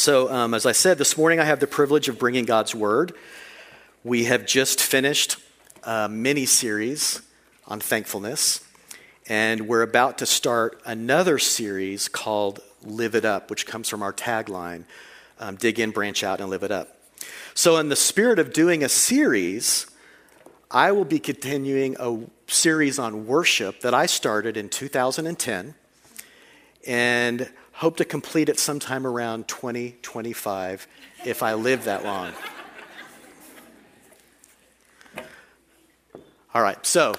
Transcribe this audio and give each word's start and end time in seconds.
So, 0.00 0.32
um, 0.32 0.54
as 0.54 0.64
I 0.64 0.72
said, 0.72 0.96
this 0.96 1.18
morning 1.18 1.40
I 1.40 1.44
have 1.44 1.60
the 1.60 1.66
privilege 1.66 2.08
of 2.08 2.18
bringing 2.18 2.46
God's 2.46 2.74
Word. 2.74 3.12
We 4.02 4.24
have 4.24 4.46
just 4.46 4.80
finished 4.80 5.36
a 5.82 6.08
mini 6.08 6.46
series 6.46 7.20
on 7.66 7.80
thankfulness, 7.80 8.66
and 9.28 9.68
we're 9.68 9.82
about 9.82 10.16
to 10.16 10.24
start 10.24 10.80
another 10.86 11.38
series 11.38 12.08
called 12.08 12.60
Live 12.82 13.14
It 13.14 13.26
Up, 13.26 13.50
which 13.50 13.66
comes 13.66 13.90
from 13.90 14.02
our 14.02 14.14
tagline 14.14 14.84
um, 15.38 15.56
Dig 15.56 15.78
in, 15.78 15.90
branch 15.90 16.24
out, 16.24 16.40
and 16.40 16.48
live 16.48 16.62
it 16.62 16.70
up. 16.70 16.96
So, 17.52 17.76
in 17.76 17.90
the 17.90 17.94
spirit 17.94 18.38
of 18.38 18.54
doing 18.54 18.82
a 18.82 18.88
series, 18.88 19.86
I 20.70 20.92
will 20.92 21.04
be 21.04 21.18
continuing 21.18 21.96
a 22.00 22.20
series 22.46 22.98
on 22.98 23.26
worship 23.26 23.80
that 23.80 23.92
I 23.92 24.06
started 24.06 24.56
in 24.56 24.70
2010. 24.70 25.74
And 26.86 27.50
hope 27.80 27.96
to 27.96 28.04
complete 28.04 28.50
it 28.50 28.58
sometime 28.58 29.06
around 29.06 29.48
2025 29.48 30.86
if 31.24 31.42
I 31.42 31.54
live 31.54 31.84
that 31.84 32.04
long. 32.04 32.30
All 36.54 36.60
right, 36.60 36.84
so 36.84 37.14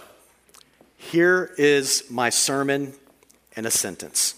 here 0.98 1.52
is 1.58 2.03
my 2.12 2.30
sermon 2.30 2.94
in 3.58 3.66
a 3.66 3.72
sentence. 3.72 4.36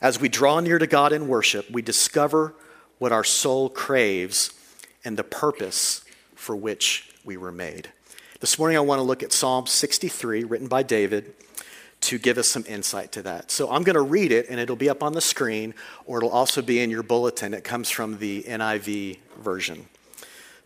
As 0.00 0.20
we 0.20 0.28
draw 0.28 0.60
near 0.60 0.78
to 0.78 0.86
God 0.86 1.12
in 1.12 1.26
worship, 1.26 1.68
we 1.68 1.82
discover 1.82 2.54
what 2.98 3.10
our 3.10 3.24
soul 3.24 3.70
craves 3.70 4.54
and 5.04 5.16
the 5.16 5.24
purpose 5.24 6.04
for 6.36 6.54
which 6.54 7.12
we 7.24 7.36
were 7.36 7.50
made. 7.50 7.88
This 8.38 8.56
morning, 8.56 8.76
I 8.76 8.80
want 8.82 9.00
to 9.00 9.04
look 9.04 9.24
at 9.24 9.32
Psalm 9.32 9.66
63, 9.66 10.44
written 10.44 10.68
by 10.68 10.84
David 10.84 11.34
to 12.10 12.18
give 12.18 12.38
us 12.38 12.48
some 12.48 12.64
insight 12.66 13.12
to 13.12 13.22
that. 13.22 13.52
So 13.52 13.70
I'm 13.70 13.84
going 13.84 13.94
to 13.94 14.02
read 14.02 14.32
it, 14.32 14.46
and 14.48 14.58
it'll 14.58 14.74
be 14.74 14.90
up 14.90 15.00
on 15.00 15.12
the 15.12 15.20
screen, 15.20 15.74
or 16.06 16.18
it'll 16.18 16.30
also 16.30 16.60
be 16.60 16.80
in 16.80 16.90
your 16.90 17.04
bulletin. 17.04 17.54
It 17.54 17.62
comes 17.62 17.88
from 17.88 18.18
the 18.18 18.42
NIV 18.42 19.18
version. 19.38 19.86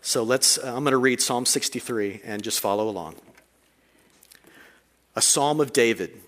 So 0.01 0.23
let's, 0.23 0.57
uh, 0.57 0.73
I'm 0.75 0.83
going 0.83 0.93
to 0.93 0.97
read 0.97 1.21
Psalm 1.21 1.45
63 1.45 2.21
and 2.25 2.41
just 2.41 2.59
follow 2.59 2.89
along. 2.89 3.17
A 5.15 5.21
psalm 5.21 5.61
of 5.61 5.71
David 5.71 6.19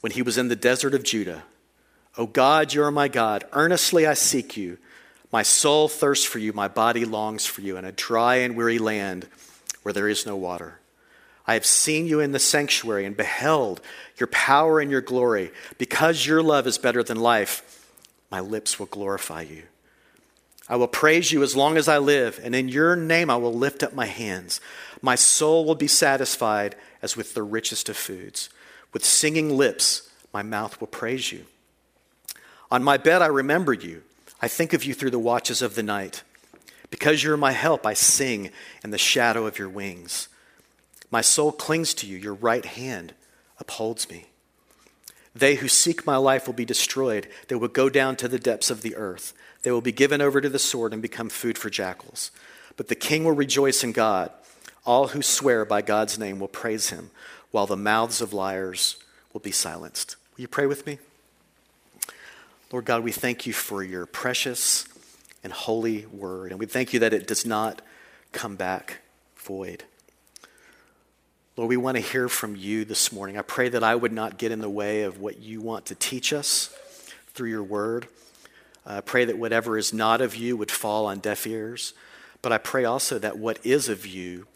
when 0.00 0.12
he 0.12 0.22
was 0.22 0.38
in 0.38 0.48
the 0.48 0.56
desert 0.56 0.94
of 0.94 1.02
Judah. 1.02 1.42
O 2.16 2.24
God, 2.24 2.72
you 2.72 2.82
are 2.82 2.90
my 2.90 3.08
God. 3.08 3.44
Earnestly 3.52 4.06
I 4.06 4.14
seek 4.14 4.56
you. 4.56 4.78
My 5.30 5.42
soul 5.42 5.88
thirsts 5.88 6.24
for 6.24 6.38
you. 6.38 6.54
My 6.54 6.68
body 6.68 7.04
longs 7.04 7.44
for 7.44 7.60
you 7.60 7.76
in 7.76 7.84
a 7.84 7.92
dry 7.92 8.36
and 8.36 8.56
weary 8.56 8.78
land 8.78 9.28
where 9.82 9.92
there 9.92 10.08
is 10.08 10.24
no 10.24 10.36
water. 10.36 10.80
I 11.48 11.54
have 11.54 11.64
seen 11.64 12.06
you 12.06 12.20
in 12.20 12.32
the 12.32 12.38
sanctuary 12.38 13.06
and 13.06 13.16
beheld 13.16 13.80
your 14.18 14.26
power 14.26 14.80
and 14.80 14.90
your 14.90 15.00
glory. 15.00 15.50
Because 15.78 16.26
your 16.26 16.42
love 16.42 16.66
is 16.66 16.76
better 16.76 17.02
than 17.02 17.18
life, 17.18 17.90
my 18.30 18.40
lips 18.40 18.78
will 18.78 18.86
glorify 18.86 19.42
you. 19.42 19.62
I 20.68 20.76
will 20.76 20.88
praise 20.88 21.32
you 21.32 21.42
as 21.42 21.56
long 21.56 21.78
as 21.78 21.88
I 21.88 21.96
live, 21.96 22.38
and 22.44 22.54
in 22.54 22.68
your 22.68 22.94
name 22.94 23.30
I 23.30 23.36
will 23.36 23.54
lift 23.54 23.82
up 23.82 23.94
my 23.94 24.04
hands. 24.04 24.60
My 25.00 25.14
soul 25.14 25.64
will 25.64 25.74
be 25.74 25.88
satisfied 25.88 26.76
as 27.00 27.16
with 27.16 27.32
the 27.32 27.42
richest 27.42 27.88
of 27.88 27.96
foods. 27.96 28.50
With 28.92 29.02
singing 29.02 29.56
lips, 29.56 30.10
my 30.34 30.42
mouth 30.42 30.78
will 30.78 30.88
praise 30.88 31.32
you. 31.32 31.46
On 32.70 32.84
my 32.84 32.98
bed, 32.98 33.22
I 33.22 33.26
remember 33.26 33.72
you. 33.72 34.02
I 34.42 34.48
think 34.48 34.74
of 34.74 34.84
you 34.84 34.92
through 34.92 35.12
the 35.12 35.18
watches 35.18 35.62
of 35.62 35.74
the 35.74 35.82
night. 35.82 36.22
Because 36.90 37.22
you 37.22 37.32
are 37.32 37.38
my 37.38 37.52
help, 37.52 37.86
I 37.86 37.94
sing 37.94 38.50
in 38.84 38.90
the 38.90 38.98
shadow 38.98 39.46
of 39.46 39.58
your 39.58 39.70
wings. 39.70 40.28
My 41.10 41.20
soul 41.20 41.52
clings 41.52 41.94
to 41.94 42.06
you, 42.06 42.16
your 42.16 42.34
right 42.34 42.64
hand 42.64 43.14
upholds 43.58 44.10
me. 44.10 44.26
They 45.34 45.56
who 45.56 45.68
seek 45.68 46.06
my 46.06 46.16
life 46.16 46.46
will 46.46 46.54
be 46.54 46.64
destroyed. 46.64 47.28
They 47.48 47.54
will 47.54 47.68
go 47.68 47.88
down 47.88 48.16
to 48.16 48.28
the 48.28 48.38
depths 48.38 48.70
of 48.70 48.82
the 48.82 48.96
earth. 48.96 49.32
They 49.62 49.70
will 49.70 49.80
be 49.80 49.92
given 49.92 50.20
over 50.20 50.40
to 50.40 50.48
the 50.48 50.58
sword 50.58 50.92
and 50.92 51.00
become 51.00 51.28
food 51.28 51.56
for 51.56 51.70
jackals. 51.70 52.30
But 52.76 52.88
the 52.88 52.94
king 52.94 53.24
will 53.24 53.32
rejoice 53.32 53.84
in 53.84 53.92
God. 53.92 54.30
All 54.84 55.08
who 55.08 55.22
swear 55.22 55.64
by 55.64 55.82
God's 55.82 56.18
name 56.18 56.38
will 56.40 56.48
praise 56.48 56.90
him, 56.90 57.10
while 57.50 57.66
the 57.66 57.76
mouths 57.76 58.20
of 58.20 58.32
liars 58.32 58.96
will 59.32 59.40
be 59.40 59.50
silenced. 59.50 60.16
Will 60.36 60.42
you 60.42 60.48
pray 60.48 60.66
with 60.66 60.86
me? 60.86 60.98
Lord 62.70 62.84
God, 62.84 63.02
we 63.02 63.12
thank 63.12 63.46
you 63.46 63.52
for 63.52 63.82
your 63.82 64.06
precious 64.06 64.86
and 65.42 65.52
holy 65.52 66.06
word, 66.06 66.50
and 66.50 66.60
we 66.60 66.66
thank 66.66 66.92
you 66.92 67.00
that 67.00 67.12
it 67.14 67.26
does 67.26 67.46
not 67.46 67.80
come 68.32 68.56
back 68.56 68.98
void. 69.36 69.84
Lord, 71.58 71.70
we 71.70 71.76
want 71.76 71.96
to 71.96 72.00
hear 72.00 72.28
from 72.28 72.54
you 72.54 72.84
this 72.84 73.10
morning. 73.10 73.36
I 73.36 73.42
pray 73.42 73.68
that 73.68 73.82
I 73.82 73.92
would 73.92 74.12
not 74.12 74.38
get 74.38 74.52
in 74.52 74.60
the 74.60 74.70
way 74.70 75.02
of 75.02 75.18
what 75.18 75.40
you 75.40 75.60
want 75.60 75.86
to 75.86 75.96
teach 75.96 76.32
us 76.32 76.72
through 77.34 77.50
your 77.50 77.64
word. 77.64 78.06
I 78.86 79.00
pray 79.00 79.24
that 79.24 79.38
whatever 79.38 79.76
is 79.76 79.92
not 79.92 80.20
of 80.20 80.36
you 80.36 80.56
would 80.56 80.70
fall 80.70 81.06
on 81.06 81.18
deaf 81.18 81.48
ears. 81.48 81.94
But 82.42 82.52
I 82.52 82.58
pray 82.58 82.84
also 82.84 83.18
that 83.18 83.38
what 83.38 83.58
is 83.66 83.88
of 83.88 84.06
you 84.06 84.46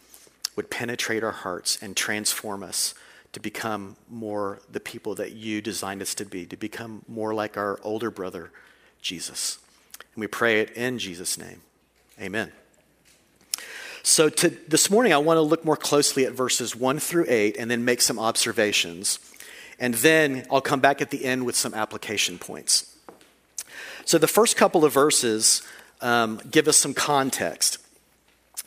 would 0.55 0.69
penetrate 0.69 1.25
our 1.25 1.33
hearts 1.33 1.77
and 1.81 1.97
transform 1.97 2.63
us 2.63 2.93
to 3.33 3.41
become 3.41 3.97
more 4.09 4.61
the 4.71 4.79
people 4.79 5.13
that 5.15 5.33
you 5.33 5.61
designed 5.61 6.01
us 6.01 6.15
to 6.15 6.25
be, 6.25 6.45
to 6.45 6.55
become 6.55 7.03
more 7.09 7.33
like 7.33 7.57
our 7.57 7.81
older 7.83 8.11
brother, 8.11 8.49
Jesus. 9.01 9.59
And 10.15 10.21
we 10.21 10.27
pray 10.27 10.61
it 10.61 10.69
in 10.71 10.99
Jesus' 10.99 11.37
name. 11.37 11.63
Amen. 12.17 12.53
So 14.05 14.27
to, 14.27 14.49
this 14.67 14.91
morning, 14.91 15.13
I 15.13 15.17
want 15.17 15.37
to 15.37 15.41
look 15.41 15.63
more 15.63 15.77
closely 15.77 16.25
at 16.25 16.33
verses 16.33 16.75
1 16.75 16.99
through 16.99 17.25
8 17.29 17.55
and 17.57 17.71
then 17.71 17.85
make 17.85 18.01
some 18.01 18.19
observations. 18.19 19.17
And 19.79 19.93
then 19.95 20.45
I'll 20.51 20.59
come 20.59 20.81
back 20.81 21.01
at 21.01 21.09
the 21.09 21.23
end 21.23 21.45
with 21.45 21.55
some 21.55 21.73
application 21.73 22.37
points. 22.37 22.97
So 24.03 24.17
the 24.17 24.27
first 24.27 24.57
couple 24.57 24.83
of 24.83 24.91
verses 24.91 25.63
um, 26.01 26.41
give 26.51 26.67
us 26.67 26.75
some 26.75 26.93
context. 26.93 27.77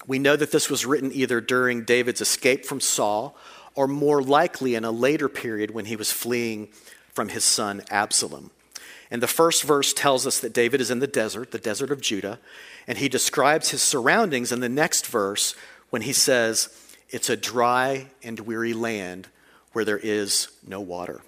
We 0.06 0.18
know 0.18 0.36
that 0.36 0.52
this 0.52 0.70
was 0.70 0.86
written 0.86 1.12
either 1.12 1.42
during 1.42 1.84
David's 1.84 2.22
escape 2.22 2.64
from 2.64 2.80
Saul 2.80 3.36
or 3.74 3.86
more 3.86 4.22
likely 4.22 4.74
in 4.74 4.86
a 4.86 4.90
later 4.90 5.28
period 5.28 5.70
when 5.70 5.84
he 5.84 5.96
was 5.96 6.10
fleeing 6.10 6.68
from 7.12 7.28
his 7.28 7.44
son 7.44 7.82
Absalom. 7.90 8.50
And 9.10 9.22
the 9.22 9.28
first 9.28 9.64
verse 9.64 9.92
tells 9.92 10.26
us 10.26 10.40
that 10.40 10.54
David 10.54 10.80
is 10.80 10.90
in 10.90 11.00
the 11.00 11.06
desert, 11.06 11.50
the 11.50 11.58
desert 11.58 11.90
of 11.90 12.00
Judah, 12.00 12.38
and 12.86 12.98
he 12.98 13.08
describes 13.08 13.70
his 13.70 13.82
surroundings 13.82 14.52
in 14.52 14.60
the 14.60 14.68
next 14.68 15.06
verse 15.06 15.54
when 15.90 16.02
he 16.02 16.12
says, 16.12 16.68
It's 17.10 17.30
a 17.30 17.36
dry 17.36 18.08
and 18.22 18.40
weary 18.40 18.72
land 18.72 19.28
where 19.72 19.84
there 19.84 20.00
is 20.02 20.48
no 20.66 20.80
water. 20.80 21.20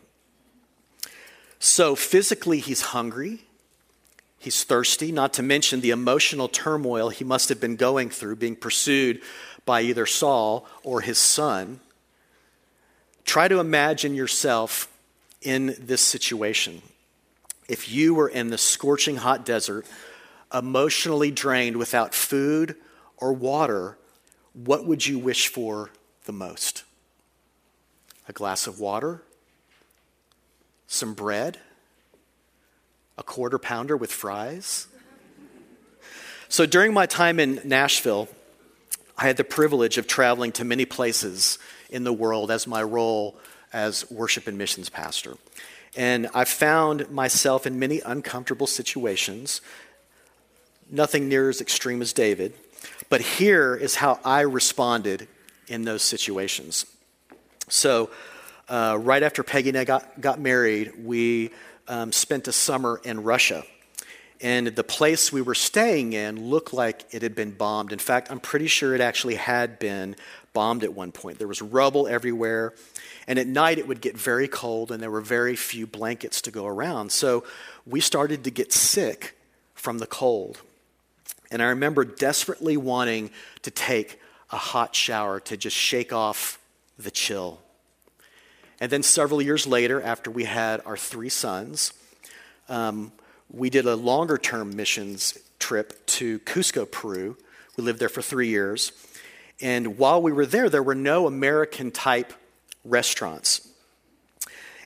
So 1.58 1.96
physically, 1.96 2.60
he's 2.60 2.80
hungry. 2.80 3.41
He's 4.38 4.62
thirsty, 4.62 5.10
not 5.10 5.32
to 5.34 5.42
mention 5.42 5.80
the 5.80 5.91
emotional 5.91 6.48
turmoil 6.48 7.08
he 7.08 7.24
must 7.24 7.48
have 7.48 7.60
been 7.60 7.75
going 7.75 8.10
through, 8.10 8.36
being 8.36 8.54
pursued 8.54 9.20
by 9.64 9.82
either 9.82 10.06
Saul 10.06 10.66
or 10.84 11.00
his 11.00 11.19
son. 11.19 11.80
Try 13.25 13.48
to 13.48 13.58
imagine 13.58 14.14
yourself 14.14 14.88
in 15.42 15.75
this 15.78 16.00
situation. 16.00 16.82
If 17.69 17.90
you 17.90 18.14
were 18.14 18.28
in 18.28 18.48
the 18.48 18.58
scorching 18.58 19.16
hot 19.16 19.44
desert 19.44 19.84
emotionally 20.53 21.31
drained 21.31 21.76
without 21.76 22.14
food 22.14 22.76
or 23.16 23.32
water, 23.32 23.98
what 24.53 24.86
would 24.86 25.06
you 25.06 25.19
wish 25.19 25.48
for 25.48 25.91
the 26.25 26.32
most? 26.32 26.84
A 28.28 28.32
glass 28.32 28.66
of 28.66 28.81
water? 28.81 29.22
Some 30.87 31.14
bread? 31.14 31.58
A 33.16 33.22
quarter 33.22 33.58
pounder 33.58 33.97
with 33.97 34.12
fries? 34.12 34.87
So 36.48 36.64
during 36.64 36.94
my 36.94 37.06
time 37.06 37.38
in 37.41 37.60
Nashville, 37.64 38.28
I 39.16 39.26
had 39.26 39.37
the 39.37 39.44
privilege 39.44 39.98
of 39.98 40.06
traveling 40.06 40.53
to 40.53 40.64
many 40.64 40.87
places 40.87 41.58
in 41.91 42.04
the 42.04 42.12
world 42.12 42.50
as 42.50 42.66
my 42.66 42.82
role 42.82 43.37
as 43.72 44.10
worship 44.10 44.47
and 44.47 44.56
missions 44.56 44.88
pastor. 44.88 45.37
And 45.97 46.28
I 46.34 46.44
found 46.44 47.10
myself 47.10 47.66
in 47.66 47.78
many 47.78 48.00
uncomfortable 48.00 48.66
situations 48.66 49.60
nothing 50.90 51.29
near 51.29 51.49
as 51.49 51.61
extreme 51.61 52.02
as 52.02 52.12
David. 52.12 52.55
But 53.08 53.20
here 53.20 53.75
is 53.75 53.96
how 53.96 54.20
I 54.25 54.40
responded 54.40 55.29
in 55.67 55.82
those 55.82 56.02
situations. 56.02 56.87
So, 57.69 58.11
uh, 58.69 58.99
right 59.00 59.23
after 59.23 59.43
Peggy 59.43 59.70
and 59.70 59.79
I 59.79 59.85
got, 59.85 60.20
got 60.20 60.40
married, 60.40 60.93
we 61.05 61.50
um, 61.87 62.12
spent 62.12 62.49
a 62.49 62.52
summer 62.52 63.00
in 63.02 63.23
Russia. 63.23 63.64
And 64.40 64.69
the 64.69 64.85
place 64.85 65.32
we 65.32 65.43
were 65.43 65.55
staying 65.55 66.12
in 66.12 66.49
looked 66.49 66.73
like 66.73 67.05
it 67.11 67.23
had 67.23 67.35
been 67.35 67.50
bombed. 67.50 67.93
In 67.93 67.99
fact, 67.99 68.31
I'm 68.31 68.38
pretty 68.38 68.69
sure 68.69 68.94
it 68.94 69.00
actually 69.00 69.35
had 69.35 69.79
been 69.79 70.17
bombed 70.52 70.85
at 70.85 70.94
one 70.94 71.12
point. 71.12 71.38
There 71.38 71.49
was 71.49 71.61
rubble 71.61 72.06
everywhere. 72.06 72.75
And 73.26 73.38
at 73.38 73.46
night, 73.46 73.79
it 73.79 73.88
would 73.88 74.00
get 74.00 74.17
very 74.17 74.49
cold, 74.49 74.93
and 74.93 75.02
there 75.02 75.11
were 75.11 75.20
very 75.20 75.56
few 75.56 75.87
blankets 75.87 76.40
to 76.43 76.50
go 76.50 76.67
around. 76.67 77.11
So 77.11 77.44
we 77.87 78.00
started 78.00 78.44
to 78.44 78.50
get 78.50 78.73
sick 78.73 79.37
from 79.75 79.99
the 79.99 80.06
cold. 80.06 80.62
And 81.50 81.62
I 81.62 81.67
remember 81.67 82.05
desperately 82.05 82.77
wanting 82.77 83.31
to 83.62 83.71
take 83.71 84.21
a 84.50 84.56
hot 84.56 84.95
shower 84.95 85.41
to 85.41 85.56
just 85.56 85.77
shake 85.77 86.12
off 86.12 86.59
the 86.99 87.11
chill. 87.11 87.61
And 88.81 88.91
then 88.91 89.03
several 89.03 89.43
years 89.43 89.67
later, 89.67 90.00
after 90.00 90.31
we 90.31 90.45
had 90.45 90.83
our 90.87 90.97
three 90.97 91.29
sons, 91.29 91.93
um, 92.69 93.12
we 93.50 93.71
did 93.71 93.87
a 93.87 93.97
longer 93.97 94.39
term 94.39 94.77
missions 94.77 95.37
trip 95.59 96.06
to 96.06 96.39
Cusco, 96.41 96.91
Peru. 96.91 97.37
We 97.77 97.85
lived 97.85 97.99
there 97.99 98.09
for 98.09 98.23
three 98.23 98.49
years. 98.49 98.93
And 99.61 99.99
while 99.99 100.23
we 100.23 100.33
were 100.33 100.47
there, 100.47 100.69
there 100.69 100.83
were 100.83 100.95
no 100.95 101.27
American 101.27 101.91
type 101.91 102.33
restaurants. 102.85 103.68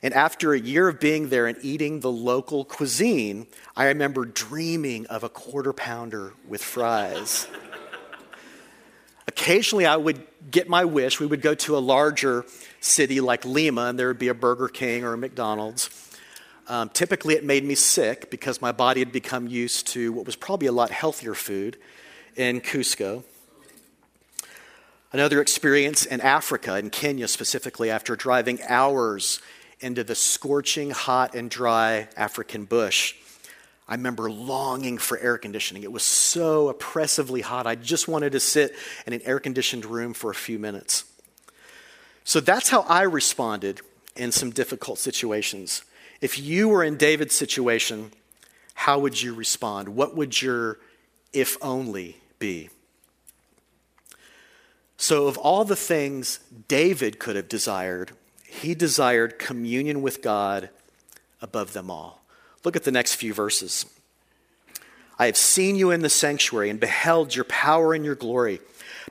And 0.03 0.13
after 0.13 0.51
a 0.51 0.59
year 0.59 0.89
of 0.89 0.99
being 0.99 1.29
there 1.29 1.47
and 1.47 1.57
eating 1.61 2.01
the 2.01 2.11
local 2.11 2.65
cuisine, 2.65 3.47
I 3.73 3.85
remember 3.85 4.25
dreaming 4.25 5.05
of 5.07 5.23
a 5.23 5.29
quarter 5.29 5.71
pounder 5.71 6.33
with 6.45 6.61
fries. 6.61 7.47
Occasionally, 9.29 9.85
I 9.85 9.95
would 9.95 10.27
get 10.51 10.67
my 10.67 10.83
wish. 10.83 11.21
We 11.21 11.25
would 11.25 11.41
go 11.41 11.55
to 11.55 11.77
a 11.77 11.79
larger 11.79 12.45
city 12.81 13.21
like 13.21 13.45
Lima, 13.45 13.85
and 13.85 13.97
there 13.97 14.07
would 14.09 14.19
be 14.19 14.27
a 14.27 14.33
Burger 14.33 14.67
King 14.67 15.05
or 15.05 15.13
a 15.13 15.17
McDonald's. 15.17 15.89
Um, 16.67 16.89
typically, 16.89 17.35
it 17.35 17.45
made 17.45 17.63
me 17.63 17.73
sick 17.73 18.29
because 18.29 18.61
my 18.61 18.73
body 18.73 18.99
had 18.99 19.13
become 19.13 19.47
used 19.47 19.87
to 19.87 20.11
what 20.11 20.25
was 20.25 20.35
probably 20.35 20.67
a 20.67 20.73
lot 20.73 20.91
healthier 20.91 21.33
food 21.33 21.77
in 22.35 22.59
Cusco. 22.59 23.23
Another 25.13 25.39
experience 25.39 26.05
in 26.05 26.19
Africa, 26.19 26.77
in 26.77 26.89
Kenya 26.89 27.29
specifically, 27.29 27.89
after 27.89 28.17
driving 28.17 28.59
hours 28.67 29.39
into 29.83 30.03
the 30.03 30.15
scorching, 30.15 30.89
hot, 30.91 31.35
and 31.35 31.49
dry 31.49 32.07
African 32.15 32.65
bush. 32.65 33.15
I 33.87 33.95
remember 33.95 34.31
longing 34.31 34.97
for 34.97 35.19
air 35.19 35.37
conditioning. 35.37 35.83
It 35.83 35.91
was 35.91 36.03
so 36.03 36.69
oppressively 36.69 37.41
hot. 37.41 37.67
I 37.67 37.75
just 37.75 38.07
wanted 38.07 38.31
to 38.31 38.39
sit 38.39 38.73
in 39.05 39.13
an 39.13 39.21
air 39.25 39.39
conditioned 39.39 39.85
room 39.85 40.13
for 40.13 40.31
a 40.31 40.35
few 40.35 40.57
minutes. 40.57 41.03
So 42.23 42.39
that's 42.39 42.69
how 42.69 42.81
I 42.83 43.01
responded 43.01 43.81
in 44.15 44.31
some 44.31 44.51
difficult 44.51 44.99
situations. 44.99 45.83
If 46.21 46.39
you 46.39 46.69
were 46.69 46.83
in 46.83 46.95
David's 46.95 47.35
situation, 47.35 48.11
how 48.73 48.99
would 48.99 49.21
you 49.21 49.33
respond? 49.33 49.89
What 49.89 50.15
would 50.15 50.41
your 50.41 50.79
if 51.33 51.57
only 51.61 52.17
be? 52.39 52.69
So, 54.95 55.27
of 55.27 55.37
all 55.37 55.65
the 55.65 55.75
things 55.75 56.39
David 56.67 57.19
could 57.19 57.35
have 57.35 57.49
desired, 57.49 58.13
he 58.61 58.75
desired 58.75 59.39
communion 59.39 60.01
with 60.01 60.21
God 60.21 60.69
above 61.41 61.73
them 61.73 61.89
all. 61.89 62.21
Look 62.63 62.75
at 62.75 62.83
the 62.83 62.91
next 62.91 63.15
few 63.15 63.33
verses. 63.33 63.85
I 65.17 65.25
have 65.25 65.37
seen 65.37 65.75
you 65.75 65.91
in 65.91 66.01
the 66.01 66.09
sanctuary 66.09 66.69
and 66.69 66.79
beheld 66.79 67.35
your 67.35 67.45
power 67.45 67.93
and 67.93 68.05
your 68.05 68.15
glory. 68.15 68.59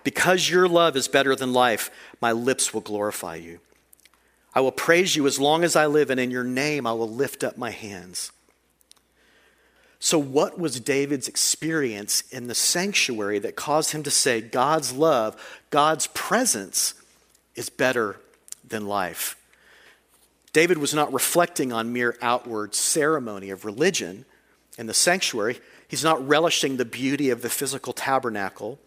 Because 0.05 0.49
your 0.49 0.69
love 0.69 0.97
is 0.97 1.09
better 1.09 1.37
than 1.37 1.53
life, 1.53 1.91
my 2.21 2.33
lips 2.33 2.73
will 2.73 2.81
glorify 2.81 3.37
you. 3.37 3.59
I 4.55 4.61
will 4.61 4.73
praise 4.73 5.17
you 5.17 5.27
as 5.27 5.39
long 5.39 5.65
as 5.65 5.77
I 5.77 5.87
live, 5.87 6.11
and 6.11 6.21
in 6.21 6.31
your 6.31 6.44
name 6.44 6.87
I 6.87 6.93
will 6.93 7.11
lift 7.11 7.43
up 7.43 7.59
my 7.59 7.71
hands. 7.71 8.33
So, 9.99 10.19
what 10.19 10.59
was 10.59 10.81
David's 10.81 11.29
experience 11.29 12.23
in 12.31 12.49
the 12.49 12.55
sanctuary 12.55 13.39
that 13.41 13.56
caused 13.56 13.93
him 13.93 14.03
to 14.03 14.11
say, 14.11 14.41
God's 14.41 14.93
love, 14.93 15.41
God's 15.71 16.09
presence 16.09 16.94
is 17.55 17.69
better 17.71 18.19
than 18.73 18.87
life? 18.87 19.37
David 20.53 20.79
was 20.79 20.93
not 20.93 21.13
reflecting 21.13 21.73
on 21.73 21.93
mere 21.93 22.17
outward 22.21 22.75
ceremony 22.75 23.51
of 23.51 23.65
religion 23.65 24.25
in 24.77 24.87
the 24.87 24.95
sanctuary. 24.95 25.61
He's 25.87 26.05
not 26.05 26.27
relishing 26.27 26.77
the 26.77 26.85
beauty 26.85 27.31
of 27.31 27.43
the 27.43 27.49
physical 27.49 27.93
tabernacle 27.93 28.79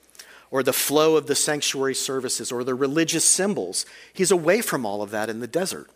or 0.52 0.62
the 0.62 0.74
flow 0.74 1.16
of 1.16 1.28
the 1.28 1.36
sanctuary 1.36 1.96
services 1.96 2.52
or 2.52 2.64
the 2.64 2.76
religious 2.76 3.24
symbols. 3.26 3.86
He's 4.14 4.32
away 4.32 4.62
from 4.62 4.86
all 4.86 5.02
of 5.02 5.12
that 5.12 5.30
in 5.30 5.40
the 5.40 5.48
desert. 5.48 5.90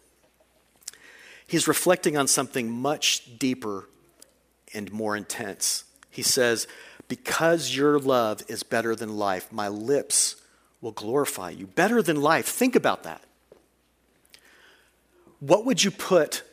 He's 1.45 1.67
reflecting 1.67 2.17
on 2.17 2.27
something 2.27 2.71
much 2.71 3.37
deeper 3.39 3.89
and 4.73 4.91
more 4.91 5.15
intense. 5.15 5.83
He 6.09 6.21
says, 6.21 6.67
Because 7.07 7.75
your 7.75 7.99
love 7.99 8.43
is 8.47 8.63
better 8.63 8.95
than 8.95 9.17
life, 9.17 9.51
my 9.51 9.67
lips 9.67 10.35
will 10.81 10.91
glorify 10.91 11.51
you. 11.51 11.67
Better 11.67 12.01
than 12.01 12.21
life. 12.21 12.47
Think 12.47 12.75
about 12.75 13.03
that. 13.03 13.23
What 15.39 15.65
would 15.65 15.83
you 15.83 15.91
put 15.91 16.43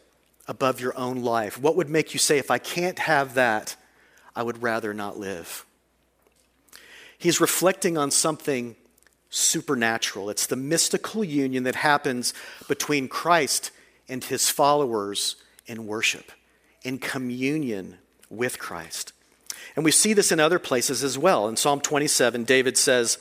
above 0.46 0.80
your 0.80 0.96
own 0.96 1.22
life? 1.22 1.58
What 1.60 1.76
would 1.76 1.90
make 1.90 2.12
you 2.12 2.18
say, 2.18 2.38
if 2.38 2.50
I 2.50 2.58
can't 2.58 2.98
have 3.00 3.34
that, 3.34 3.76
I 4.34 4.42
would 4.42 4.62
rather 4.62 4.94
not 4.94 5.18
live? 5.18 5.64
He's 7.18 7.40
reflecting 7.40 7.98
on 7.98 8.10
something 8.10 8.76
supernatural. 9.30 10.30
It's 10.30 10.46
the 10.46 10.56
mystical 10.56 11.24
union 11.24 11.64
that 11.64 11.74
happens 11.74 12.32
between 12.68 13.08
Christ 13.08 13.70
and 14.08 14.22
his 14.22 14.50
followers 14.50 15.36
in 15.66 15.86
worship, 15.86 16.30
in 16.82 16.98
communion 16.98 17.98
with 18.30 18.58
Christ. 18.58 19.12
And 19.74 19.84
we 19.84 19.90
see 19.90 20.12
this 20.12 20.30
in 20.30 20.38
other 20.38 20.58
places 20.58 21.02
as 21.02 21.18
well. 21.18 21.48
In 21.48 21.56
Psalm 21.56 21.80
27, 21.80 22.44
David 22.44 22.78
says, 22.78 23.18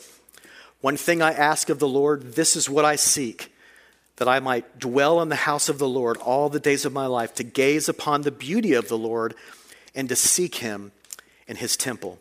One 0.82 0.96
thing 0.96 1.22
I 1.22 1.34
ask 1.34 1.70
of 1.70 1.80
the 1.80 1.88
Lord, 1.88 2.34
this 2.34 2.56
is 2.56 2.70
what 2.70 2.86
I 2.86 2.96
seek 2.96 3.52
that 4.18 4.28
I 4.28 4.40
might 4.40 4.80
dwell 4.80 5.22
in 5.22 5.30
the 5.30 5.36
house 5.36 5.68
of 5.70 5.78
the 5.78 5.88
Lord 5.88 6.18
all 6.18 6.50
the 6.50 6.60
days 6.60 6.86
of 6.86 6.94
my 6.94 7.06
life, 7.06 7.34
to 7.36 7.44
gaze 7.44 7.90
upon 7.90 8.22
the 8.22 8.32
beauty 8.32 8.74
of 8.74 8.88
the 8.88 8.98
Lord 8.98 9.36
and 9.94 10.08
to 10.10 10.16
seek 10.16 10.56
him 10.56 10.92
in 11.48 11.58
his 11.58 11.76
temple. 11.76 12.18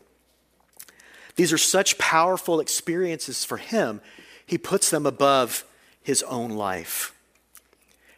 These 1.36 1.52
are 1.52 1.58
such 1.58 1.98
powerful 1.98 2.60
experiences 2.60 3.44
for 3.44 3.56
him, 3.56 4.00
he 4.46 4.58
puts 4.58 4.90
them 4.90 5.06
above 5.06 5.64
his 6.02 6.22
own 6.24 6.50
life. 6.50 7.14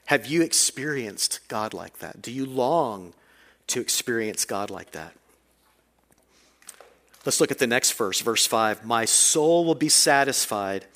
Have 0.07 0.27
you 0.27 0.43
experienced 0.43 1.41
God 1.49 1.75
like 1.75 1.99
that? 1.99 2.23
Do 2.23 2.31
you 2.33 2.47
long 2.47 3.13
to 3.69 3.81
experience 3.81 4.45
God 4.45 4.71
like 4.71 4.93
that? 4.93 5.13
Let's 7.25 7.41
look 7.41 7.51
at 7.51 7.59
the 7.59 7.67
next 7.67 7.93
verse, 7.95 8.21
verse 8.21 8.47
5. 8.47 8.85
My 8.85 9.05
soul 9.05 9.65
will 9.65 9.75
be 9.75 9.89
satisfied 9.89 10.87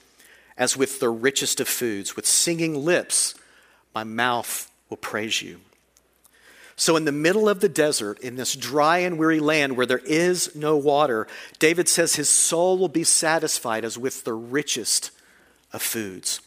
as 0.60 0.76
with 0.76 1.00
the 1.00 1.08
richest 1.08 1.58
of 1.58 1.66
foods. 1.66 2.14
With 2.14 2.26
singing 2.26 2.84
lips, 2.84 3.34
my 3.94 4.04
mouth 4.04 4.70
will 4.90 4.98
praise 4.98 5.40
you. 5.40 5.60
So, 6.76 6.96
in 6.96 7.04
the 7.04 7.12
middle 7.12 7.48
of 7.48 7.60
the 7.60 7.68
desert, 7.68 8.20
in 8.20 8.36
this 8.36 8.54
dry 8.54 8.98
and 8.98 9.18
weary 9.18 9.40
land 9.40 9.76
where 9.76 9.86
there 9.86 10.02
is 10.04 10.54
no 10.54 10.76
water, 10.76 11.26
David 11.58 11.88
says 11.88 12.14
his 12.14 12.28
soul 12.28 12.78
will 12.78 12.88
be 12.88 13.04
satisfied 13.04 13.84
as 13.84 13.98
with 13.98 14.24
the 14.24 14.32
richest 14.32 15.10
of 15.72 15.82
foods. 15.82 16.40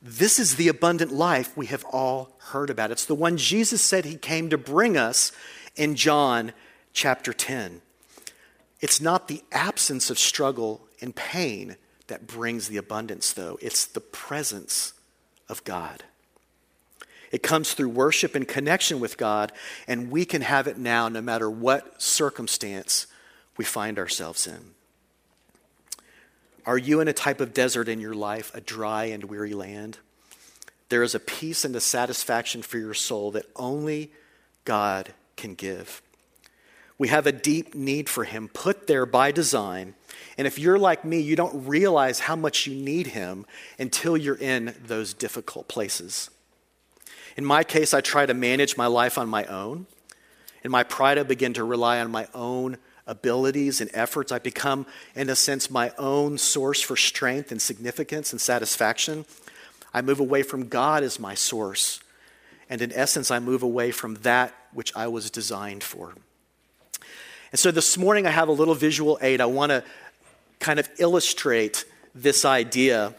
This 0.00 0.38
is 0.38 0.56
the 0.56 0.68
abundant 0.68 1.12
life 1.12 1.56
we 1.56 1.66
have 1.66 1.84
all 1.86 2.36
heard 2.38 2.70
about. 2.70 2.90
It's 2.90 3.04
the 3.04 3.14
one 3.14 3.36
Jesus 3.36 3.82
said 3.82 4.04
he 4.04 4.16
came 4.16 4.48
to 4.50 4.58
bring 4.58 4.96
us 4.96 5.32
in 5.76 5.96
John 5.96 6.52
chapter 6.92 7.32
10. 7.32 7.80
It's 8.80 9.00
not 9.00 9.26
the 9.26 9.42
absence 9.50 10.08
of 10.08 10.18
struggle 10.18 10.80
and 11.00 11.14
pain 11.14 11.76
that 12.08 12.26
brings 12.26 12.68
the 12.68 12.76
abundance, 12.76 13.32
though. 13.32 13.58
It's 13.62 13.86
the 13.86 14.00
presence 14.00 14.92
of 15.48 15.64
God. 15.64 16.02
It 17.30 17.42
comes 17.42 17.74
through 17.74 17.90
worship 17.90 18.34
and 18.34 18.48
connection 18.48 19.00
with 19.00 19.18
God, 19.18 19.52
and 19.86 20.10
we 20.10 20.24
can 20.24 20.42
have 20.42 20.66
it 20.66 20.78
now 20.78 21.08
no 21.08 21.20
matter 21.20 21.50
what 21.50 22.00
circumstance 22.00 23.06
we 23.56 23.64
find 23.64 23.98
ourselves 23.98 24.46
in. 24.46 24.72
Are 26.64 26.78
you 26.78 27.00
in 27.00 27.08
a 27.08 27.12
type 27.12 27.40
of 27.40 27.54
desert 27.54 27.88
in 27.88 28.00
your 28.00 28.14
life, 28.14 28.50
a 28.54 28.60
dry 28.60 29.06
and 29.06 29.24
weary 29.24 29.54
land? 29.54 29.98
There 30.88 31.02
is 31.02 31.14
a 31.14 31.20
peace 31.20 31.64
and 31.64 31.76
a 31.76 31.80
satisfaction 31.80 32.62
for 32.62 32.78
your 32.78 32.94
soul 32.94 33.30
that 33.32 33.46
only 33.56 34.10
God 34.64 35.12
can 35.36 35.54
give. 35.54 36.02
We 36.98 37.08
have 37.08 37.26
a 37.26 37.32
deep 37.32 37.74
need 37.74 38.08
for 38.08 38.24
Him 38.24 38.48
put 38.48 38.86
there 38.86 39.06
by 39.06 39.30
design 39.30 39.94
and 40.38 40.46
if 40.46 40.56
you're 40.56 40.78
like 40.78 41.04
me, 41.04 41.20
you 41.20 41.34
don't 41.34 41.66
realize 41.66 42.20
how 42.20 42.36
much 42.36 42.66
you 42.66 42.74
need 42.74 43.08
Him 43.08 43.44
until 43.76 44.16
you're 44.16 44.38
in 44.38 44.74
those 44.86 45.12
difficult 45.12 45.66
places. 45.66 46.30
In 47.36 47.44
my 47.44 47.64
case, 47.64 47.92
I 47.92 48.00
try 48.00 48.24
to 48.24 48.34
manage 48.34 48.76
my 48.76 48.86
life 48.86 49.18
on 49.18 49.28
my 49.28 49.44
own. 49.46 49.86
In 50.62 50.70
my 50.70 50.84
pride, 50.84 51.18
I 51.18 51.24
begin 51.24 51.54
to 51.54 51.64
rely 51.64 52.00
on 52.00 52.12
my 52.12 52.28
own 52.34 52.78
abilities 53.06 53.80
and 53.80 53.90
efforts. 53.94 54.30
I 54.30 54.38
become, 54.38 54.86
in 55.16 55.28
a 55.28 55.36
sense, 55.36 55.70
my 55.70 55.92
own 55.98 56.38
source 56.38 56.80
for 56.80 56.96
strength 56.96 57.50
and 57.50 57.60
significance 57.60 58.30
and 58.30 58.40
satisfaction. 58.40 59.24
I 59.92 60.02
move 60.02 60.20
away 60.20 60.44
from 60.44 60.68
God 60.68 61.02
as 61.02 61.18
my 61.18 61.34
source. 61.34 62.00
And 62.70 62.80
in 62.80 62.92
essence, 62.92 63.30
I 63.30 63.40
move 63.40 63.64
away 63.64 63.90
from 63.90 64.16
that 64.16 64.54
which 64.72 64.94
I 64.94 65.08
was 65.08 65.30
designed 65.30 65.82
for. 65.82 66.14
And 67.50 67.58
so 67.58 67.70
this 67.70 67.96
morning, 67.96 68.26
I 68.26 68.30
have 68.30 68.48
a 68.48 68.52
little 68.52 68.74
visual 68.74 69.18
aid. 69.22 69.40
I 69.40 69.46
want 69.46 69.70
to 69.70 69.82
kind 70.60 70.78
of 70.78 70.88
illustrate 70.98 71.84
this 72.14 72.44
idea. 72.44 73.14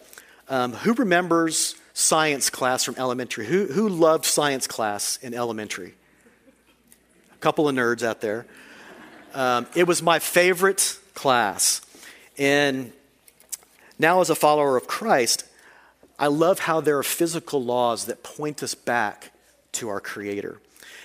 Um, 0.48 0.74
who 0.74 0.93
remembers 0.93 1.75
science 1.93 2.50
class 2.50 2.83
from 2.83 2.95
elementary? 2.98 3.48
Who, 3.48 3.65
who 3.65 3.89
loved 3.89 4.25
science 4.25 4.67
class 4.67 5.17
in 5.17 5.33
elementary? 5.33 5.95
A 7.33 7.38
couple 7.38 7.67
of 7.67 7.75
nerds 7.75 8.03
out 8.03 8.21
there. 8.21 8.45
Um, 9.33 9.65
it 9.75 9.88
was 9.88 10.03
my 10.03 10.19
favorite 10.19 11.00
class. 11.15 11.81
And 12.38 12.93
now, 13.98 14.21
as 14.21 14.29
a 14.29 14.36
follower 14.36 14.77
of 14.77 14.88
Christ, 14.88 15.43
I 16.19 16.27
love 16.27 16.59
how 16.59 16.81
there 16.81 16.98
are 16.98 17.03
physical 17.03 17.63
laws 17.63 18.05
that 18.05 18.24
point 18.24 18.62
us 18.62 18.75
back 18.75 19.31
to 19.74 19.89
our 19.89 20.00
Creator. 20.00 20.59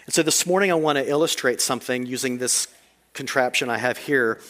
And 0.07 0.15
so 0.15 0.23
this 0.23 0.47
morning 0.47 0.71
I 0.71 0.75
want 0.75 0.99
to 0.99 1.09
illustrate 1.09 1.61
something 1.61 2.05
using 2.05 2.39
this 2.39 2.69
contraption 3.15 3.71
I 3.71 3.79
have 3.79 3.97
here, 3.97 4.41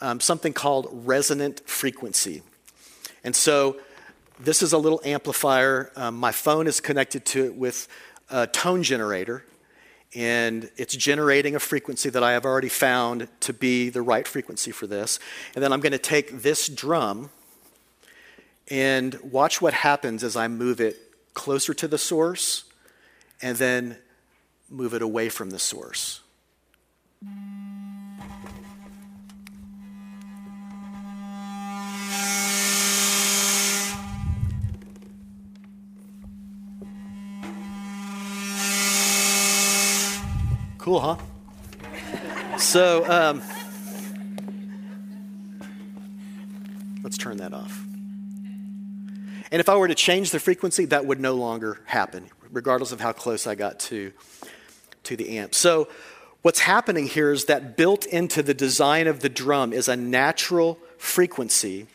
um, 0.00 0.20
something 0.20 0.52
called 0.52 0.88
resonant 0.92 1.68
frequency. 1.68 2.42
And 3.24 3.34
so 3.34 3.78
this 4.38 4.62
is 4.62 4.72
a 4.72 4.78
little 4.78 5.00
amplifier. 5.04 5.90
Um, 5.96 6.16
my 6.16 6.32
phone 6.32 6.66
is 6.66 6.80
connected 6.80 7.24
to 7.26 7.46
it 7.46 7.54
with 7.54 7.88
a 8.30 8.46
tone 8.46 8.82
generator, 8.82 9.44
and 10.14 10.70
it's 10.76 10.94
generating 10.94 11.54
a 11.54 11.60
frequency 11.60 12.10
that 12.10 12.22
I 12.22 12.32
have 12.32 12.44
already 12.44 12.68
found 12.68 13.28
to 13.40 13.52
be 13.52 13.88
the 13.88 14.02
right 14.02 14.26
frequency 14.26 14.70
for 14.70 14.86
this. 14.86 15.18
And 15.54 15.62
then 15.62 15.72
I'm 15.72 15.80
going 15.80 15.92
to 15.92 15.98
take 15.98 16.42
this 16.42 16.68
drum 16.68 17.30
and 18.68 19.18
watch 19.22 19.60
what 19.60 19.74
happens 19.74 20.22
as 20.24 20.36
I 20.36 20.48
move 20.48 20.80
it 20.80 20.96
closer 21.34 21.72
to 21.74 21.88
the 21.88 21.98
source 21.98 22.64
and 23.40 23.56
then 23.56 23.96
move 24.70 24.94
it 24.94 25.02
away 25.02 25.28
from 25.28 25.50
the 25.50 25.58
source. 25.58 26.20
Cool, 40.92 41.00
huh? 41.00 41.16
So, 42.58 43.10
um, 43.10 43.40
let's 47.02 47.16
turn 47.16 47.38
that 47.38 47.54
off. 47.54 47.82
And 49.50 49.58
if 49.58 49.70
I 49.70 49.76
were 49.76 49.88
to 49.88 49.94
change 49.94 50.32
the 50.32 50.38
frequency, 50.38 50.84
that 50.84 51.06
would 51.06 51.18
no 51.18 51.32
longer 51.32 51.80
happen, 51.86 52.28
regardless 52.50 52.92
of 52.92 53.00
how 53.00 53.12
close 53.12 53.46
I 53.46 53.54
got 53.54 53.80
to, 53.80 54.12
to 55.04 55.16
the 55.16 55.38
amp. 55.38 55.54
So, 55.54 55.88
what's 56.42 56.60
happening 56.60 57.06
here 57.06 57.32
is 57.32 57.46
that 57.46 57.74
built 57.78 58.04
into 58.04 58.42
the 58.42 58.52
design 58.52 59.06
of 59.06 59.20
the 59.20 59.30
drum 59.30 59.72
is 59.72 59.88
a 59.88 59.96
natural 59.96 60.78
frequency 60.98 61.86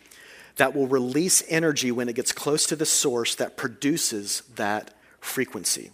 that 0.56 0.75
will 0.75 0.88
release 0.88 1.44
energy 1.50 1.92
when 1.92 2.10
it 2.10 2.16
gets 2.16 2.32
close 2.32 2.66
to 2.66 2.75
the 2.75 2.88
source 2.88 3.36
that 3.36 3.58
produces 3.58 4.42
that 4.56 4.92
frequency. 5.20 5.92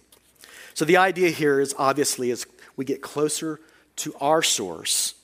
So, 0.72 0.86
the 0.86 0.96
idea 0.96 1.28
here 1.28 1.60
is 1.60 1.74
obviously 1.76 2.30
is 2.30 2.46
we 2.76 2.84
get 2.84 3.02
closer 3.02 3.60
to 3.96 4.14
our 4.20 4.42
source, 4.42 5.14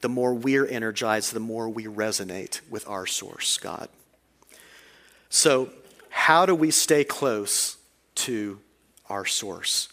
the 0.00 0.08
more 0.08 0.34
we're 0.34 0.66
energized, 0.66 1.32
the 1.32 1.40
more 1.40 1.68
we 1.68 1.84
resonate 1.84 2.60
with 2.70 2.88
our 2.88 3.06
source, 3.06 3.58
God. 3.58 3.88
So, 5.28 5.70
how 6.08 6.44
do 6.44 6.54
we 6.54 6.70
stay 6.70 7.04
close 7.04 7.76
to 8.16 8.60
our 9.08 9.24
source? 9.24 9.88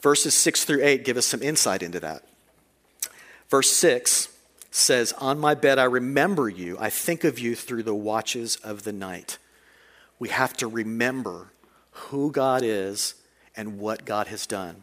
Verses 0.00 0.34
6 0.34 0.64
through 0.64 0.82
8 0.82 1.04
give 1.04 1.16
us 1.16 1.26
some 1.26 1.42
insight 1.42 1.82
into 1.82 2.00
that. 2.00 2.24
Verse 3.48 3.70
6 3.72 4.28
says, 4.70 5.12
On 5.14 5.38
my 5.38 5.54
bed 5.54 5.78
I 5.78 5.84
remember 5.84 6.48
you, 6.48 6.76
I 6.78 6.90
think 6.90 7.24
of 7.24 7.38
you 7.38 7.54
through 7.54 7.82
the 7.82 7.94
watches 7.94 8.56
of 8.56 8.84
the 8.84 8.92
night. 8.92 9.38
We 10.18 10.28
have 10.30 10.56
to 10.58 10.66
remember 10.66 11.52
who 11.90 12.30
God 12.30 12.62
is 12.62 13.14
and 13.56 13.78
what 13.78 14.04
God 14.04 14.28
has 14.28 14.46
done. 14.46 14.82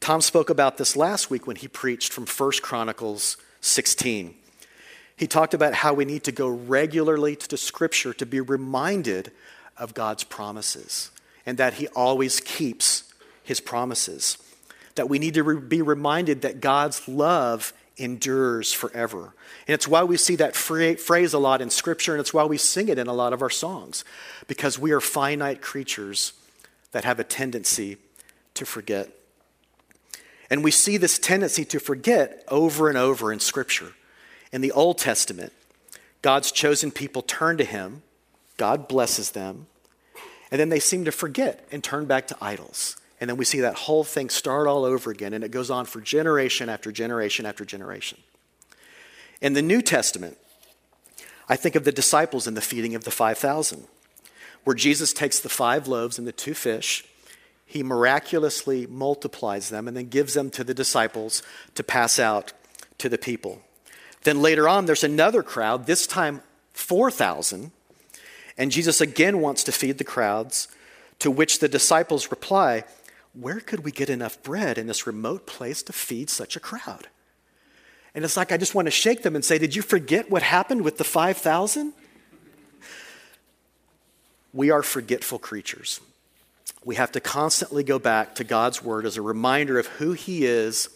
Tom 0.00 0.20
spoke 0.20 0.50
about 0.50 0.76
this 0.76 0.96
last 0.96 1.30
week 1.30 1.46
when 1.46 1.56
he 1.56 1.68
preached 1.68 2.12
from 2.12 2.26
1 2.26 2.52
Chronicles 2.62 3.36
16. 3.60 4.34
He 5.16 5.26
talked 5.26 5.54
about 5.54 5.74
how 5.74 5.94
we 5.94 6.04
need 6.04 6.24
to 6.24 6.32
go 6.32 6.48
regularly 6.48 7.34
to 7.36 7.56
scripture 7.56 8.14
to 8.14 8.24
be 8.24 8.40
reminded 8.40 9.32
of 9.76 9.94
God's 9.94 10.24
promises 10.24 11.10
and 11.44 11.58
that 11.58 11.74
he 11.74 11.88
always 11.88 12.40
keeps 12.40 13.12
his 13.42 13.60
promises. 13.60 14.38
That 14.94 15.08
we 15.08 15.18
need 15.18 15.34
to 15.34 15.42
re- 15.42 15.60
be 15.60 15.82
reminded 15.82 16.42
that 16.42 16.60
God's 16.60 17.08
love 17.08 17.72
endures 17.96 18.72
forever. 18.72 19.34
And 19.66 19.74
it's 19.74 19.88
why 19.88 20.04
we 20.04 20.16
see 20.16 20.36
that 20.36 20.54
phrase 20.54 21.32
a 21.34 21.38
lot 21.38 21.60
in 21.60 21.70
scripture 21.70 22.12
and 22.12 22.20
it's 22.20 22.32
why 22.32 22.44
we 22.44 22.56
sing 22.56 22.88
it 22.88 22.98
in 22.98 23.08
a 23.08 23.12
lot 23.12 23.32
of 23.32 23.42
our 23.42 23.50
songs 23.50 24.04
because 24.46 24.78
we 24.78 24.92
are 24.92 25.00
finite 25.00 25.60
creatures 25.60 26.32
that 26.92 27.04
have 27.04 27.18
a 27.18 27.24
tendency 27.24 27.96
to 28.54 28.64
forget. 28.64 29.10
And 30.50 30.64
we 30.64 30.70
see 30.70 30.96
this 30.96 31.18
tendency 31.18 31.64
to 31.66 31.78
forget 31.78 32.44
over 32.48 32.88
and 32.88 32.96
over 32.96 33.32
in 33.32 33.40
Scripture. 33.40 33.92
In 34.52 34.60
the 34.60 34.72
Old 34.72 34.98
Testament, 34.98 35.52
God's 36.22 36.50
chosen 36.50 36.90
people 36.90 37.22
turn 37.22 37.58
to 37.58 37.64
Him, 37.64 38.02
God 38.56 38.88
blesses 38.88 39.32
them, 39.32 39.66
and 40.50 40.58
then 40.58 40.70
they 40.70 40.80
seem 40.80 41.04
to 41.04 41.12
forget 41.12 41.66
and 41.70 41.84
turn 41.84 42.06
back 42.06 42.26
to 42.28 42.36
idols. 42.40 42.96
And 43.20 43.28
then 43.28 43.36
we 43.36 43.44
see 43.44 43.60
that 43.60 43.74
whole 43.74 44.04
thing 44.04 44.30
start 44.30 44.66
all 44.66 44.84
over 44.84 45.10
again, 45.10 45.34
and 45.34 45.44
it 45.44 45.50
goes 45.50 45.70
on 45.70 45.84
for 45.84 46.00
generation 46.00 46.68
after 46.68 46.90
generation 46.92 47.44
after 47.44 47.64
generation. 47.64 48.18
In 49.40 49.52
the 49.52 49.62
New 49.62 49.82
Testament, 49.82 50.38
I 51.48 51.56
think 51.56 51.74
of 51.74 51.84
the 51.84 51.92
disciples 51.92 52.46
in 52.46 52.54
the 52.54 52.60
feeding 52.60 52.94
of 52.94 53.04
the 53.04 53.10
5,000, 53.10 53.84
where 54.64 54.74
Jesus 54.76 55.12
takes 55.12 55.40
the 55.40 55.48
five 55.48 55.88
loaves 55.88 56.18
and 56.18 56.26
the 56.26 56.32
two 56.32 56.54
fish 56.54 57.04
he 57.68 57.82
miraculously 57.82 58.86
multiplies 58.86 59.68
them 59.68 59.86
and 59.86 59.94
then 59.94 60.08
gives 60.08 60.32
them 60.32 60.48
to 60.48 60.64
the 60.64 60.72
disciples 60.72 61.42
to 61.74 61.84
pass 61.84 62.18
out 62.18 62.54
to 62.96 63.10
the 63.10 63.18
people. 63.18 63.60
Then 64.22 64.40
later 64.40 64.66
on, 64.66 64.86
there's 64.86 65.04
another 65.04 65.42
crowd, 65.42 65.84
this 65.84 66.06
time 66.06 66.40
4,000, 66.72 67.70
and 68.56 68.72
Jesus 68.72 69.02
again 69.02 69.42
wants 69.42 69.62
to 69.64 69.72
feed 69.72 69.98
the 69.98 70.04
crowds, 70.04 70.68
to 71.18 71.30
which 71.30 71.58
the 71.58 71.68
disciples 71.68 72.30
reply, 72.30 72.84
Where 73.34 73.60
could 73.60 73.84
we 73.84 73.92
get 73.92 74.08
enough 74.08 74.42
bread 74.42 74.78
in 74.78 74.86
this 74.86 75.06
remote 75.06 75.46
place 75.46 75.82
to 75.82 75.92
feed 75.92 76.30
such 76.30 76.56
a 76.56 76.60
crowd? 76.60 77.08
And 78.14 78.24
it's 78.24 78.36
like 78.38 78.50
I 78.50 78.56
just 78.56 78.74
want 78.74 78.86
to 78.86 78.90
shake 78.90 79.22
them 79.22 79.36
and 79.36 79.44
say, 79.44 79.58
Did 79.58 79.76
you 79.76 79.82
forget 79.82 80.30
what 80.30 80.42
happened 80.42 80.82
with 80.82 80.96
the 80.96 81.04
5,000? 81.04 81.92
We 84.54 84.70
are 84.70 84.82
forgetful 84.82 85.38
creatures 85.40 86.00
we 86.88 86.94
have 86.94 87.12
to 87.12 87.20
constantly 87.20 87.84
go 87.84 87.98
back 87.98 88.34
to 88.36 88.42
God's 88.42 88.82
word 88.82 89.04
as 89.04 89.18
a 89.18 89.22
reminder 89.22 89.78
of 89.78 89.86
who 89.86 90.12
he 90.12 90.46
is 90.46 90.88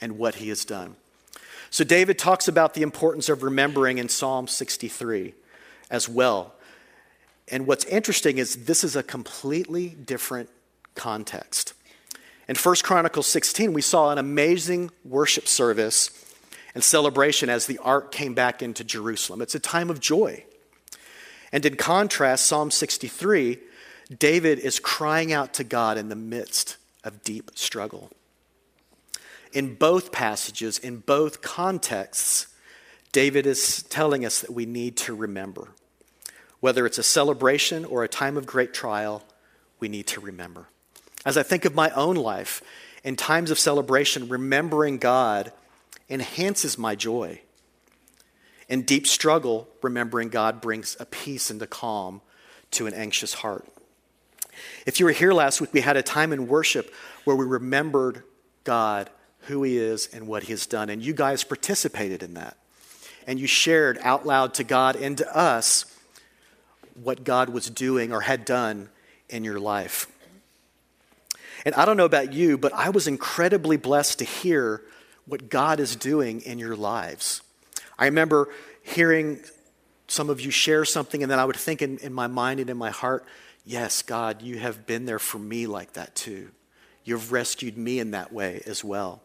and 0.00 0.18
what 0.18 0.36
he 0.36 0.50
has 0.50 0.64
done. 0.64 0.94
So, 1.68 1.82
David 1.82 2.16
talks 2.16 2.46
about 2.46 2.74
the 2.74 2.82
importance 2.82 3.28
of 3.28 3.42
remembering 3.42 3.98
in 3.98 4.08
Psalm 4.08 4.46
63 4.46 5.34
as 5.90 6.08
well. 6.08 6.54
And 7.48 7.66
what's 7.66 7.84
interesting 7.86 8.38
is 8.38 8.66
this 8.66 8.84
is 8.84 8.94
a 8.94 9.02
completely 9.02 9.88
different 9.88 10.48
context. 10.94 11.74
In 12.46 12.54
1 12.54 12.76
Chronicles 12.84 13.26
16, 13.26 13.72
we 13.72 13.82
saw 13.82 14.12
an 14.12 14.18
amazing 14.18 14.92
worship 15.04 15.48
service 15.48 16.10
and 16.72 16.84
celebration 16.84 17.48
as 17.48 17.66
the 17.66 17.78
ark 17.78 18.12
came 18.12 18.34
back 18.34 18.62
into 18.62 18.84
Jerusalem. 18.84 19.42
It's 19.42 19.56
a 19.56 19.60
time 19.60 19.90
of 19.90 19.98
joy. 19.98 20.44
And 21.50 21.66
in 21.66 21.74
contrast, 21.74 22.46
Psalm 22.46 22.70
63 22.70 23.58
David 24.14 24.58
is 24.58 24.78
crying 24.78 25.32
out 25.32 25.54
to 25.54 25.64
God 25.64 25.98
in 25.98 26.08
the 26.08 26.16
midst 26.16 26.76
of 27.02 27.22
deep 27.22 27.50
struggle. 27.54 28.10
In 29.52 29.74
both 29.74 30.12
passages, 30.12 30.78
in 30.78 30.98
both 30.98 31.42
contexts, 31.42 32.48
David 33.12 33.46
is 33.46 33.82
telling 33.84 34.24
us 34.24 34.40
that 34.40 34.52
we 34.52 34.66
need 34.66 34.96
to 34.98 35.14
remember. 35.14 35.68
Whether 36.60 36.86
it's 36.86 36.98
a 36.98 37.02
celebration 37.02 37.84
or 37.84 38.04
a 38.04 38.08
time 38.08 38.36
of 38.36 38.46
great 38.46 38.74
trial, 38.74 39.24
we 39.80 39.88
need 39.88 40.06
to 40.08 40.20
remember. 40.20 40.68
As 41.24 41.36
I 41.36 41.42
think 41.42 41.64
of 41.64 41.74
my 41.74 41.90
own 41.90 42.16
life, 42.16 42.62
in 43.02 43.16
times 43.16 43.50
of 43.50 43.58
celebration, 43.58 44.28
remembering 44.28 44.98
God 44.98 45.52
enhances 46.08 46.78
my 46.78 46.94
joy. 46.94 47.40
In 48.68 48.82
deep 48.82 49.06
struggle, 49.06 49.68
remembering 49.82 50.28
God 50.28 50.60
brings 50.60 50.96
a 51.00 51.06
peace 51.06 51.50
and 51.50 51.60
a 51.62 51.66
calm 51.66 52.20
to 52.72 52.86
an 52.86 52.94
anxious 52.94 53.34
heart. 53.34 53.66
If 54.86 55.00
you 55.00 55.06
were 55.06 55.12
here 55.12 55.32
last 55.32 55.60
week, 55.60 55.72
we 55.72 55.80
had 55.80 55.96
a 55.96 56.02
time 56.02 56.32
in 56.32 56.48
worship 56.48 56.92
where 57.24 57.36
we 57.36 57.44
remembered 57.44 58.22
God, 58.64 59.10
who 59.42 59.62
He 59.62 59.78
is, 59.78 60.08
and 60.12 60.26
what 60.26 60.44
He 60.44 60.52
has 60.52 60.66
done. 60.66 60.90
And 60.90 61.02
you 61.02 61.14
guys 61.14 61.44
participated 61.44 62.22
in 62.22 62.34
that. 62.34 62.56
And 63.26 63.40
you 63.40 63.46
shared 63.46 63.98
out 64.02 64.24
loud 64.24 64.54
to 64.54 64.64
God 64.64 64.96
and 64.96 65.18
to 65.18 65.36
us 65.36 65.84
what 66.94 67.24
God 67.24 67.48
was 67.48 67.68
doing 67.68 68.12
or 68.12 68.20
had 68.20 68.44
done 68.44 68.88
in 69.28 69.44
your 69.44 69.58
life. 69.58 70.06
And 71.64 71.74
I 71.74 71.84
don't 71.84 71.96
know 71.96 72.04
about 72.04 72.32
you, 72.32 72.56
but 72.56 72.72
I 72.72 72.90
was 72.90 73.08
incredibly 73.08 73.76
blessed 73.76 74.20
to 74.20 74.24
hear 74.24 74.82
what 75.26 75.48
God 75.48 75.80
is 75.80 75.96
doing 75.96 76.40
in 76.42 76.58
your 76.58 76.76
lives. 76.76 77.42
I 77.98 78.04
remember 78.04 78.48
hearing 78.82 79.40
some 80.06 80.30
of 80.30 80.40
you 80.40 80.50
share 80.50 80.84
something, 80.84 81.22
and 81.22 81.30
then 81.30 81.38
I 81.38 81.44
would 81.44 81.56
think 81.56 81.82
in, 81.82 81.98
in 81.98 82.12
my 82.12 82.28
mind 82.28 82.60
and 82.60 82.70
in 82.70 82.76
my 82.76 82.90
heart, 82.90 83.24
Yes, 83.68 84.00
God, 84.02 84.42
you 84.42 84.58
have 84.58 84.86
been 84.86 85.06
there 85.06 85.18
for 85.18 85.38
me 85.38 85.66
like 85.66 85.94
that 85.94 86.14
too. 86.14 86.50
You've 87.04 87.32
rescued 87.32 87.76
me 87.76 87.98
in 87.98 88.12
that 88.12 88.32
way 88.32 88.62
as 88.64 88.84
well. 88.84 89.20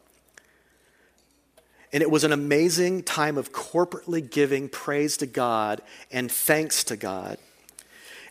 And 1.93 2.01
it 2.01 2.09
was 2.09 2.23
an 2.23 2.31
amazing 2.31 3.03
time 3.03 3.37
of 3.37 3.51
corporately 3.51 4.27
giving 4.27 4.67
praise 4.67 5.17
to 5.17 5.27
God 5.27 5.81
and 6.11 6.31
thanks 6.31 6.83
to 6.85 6.97
God. 6.97 7.37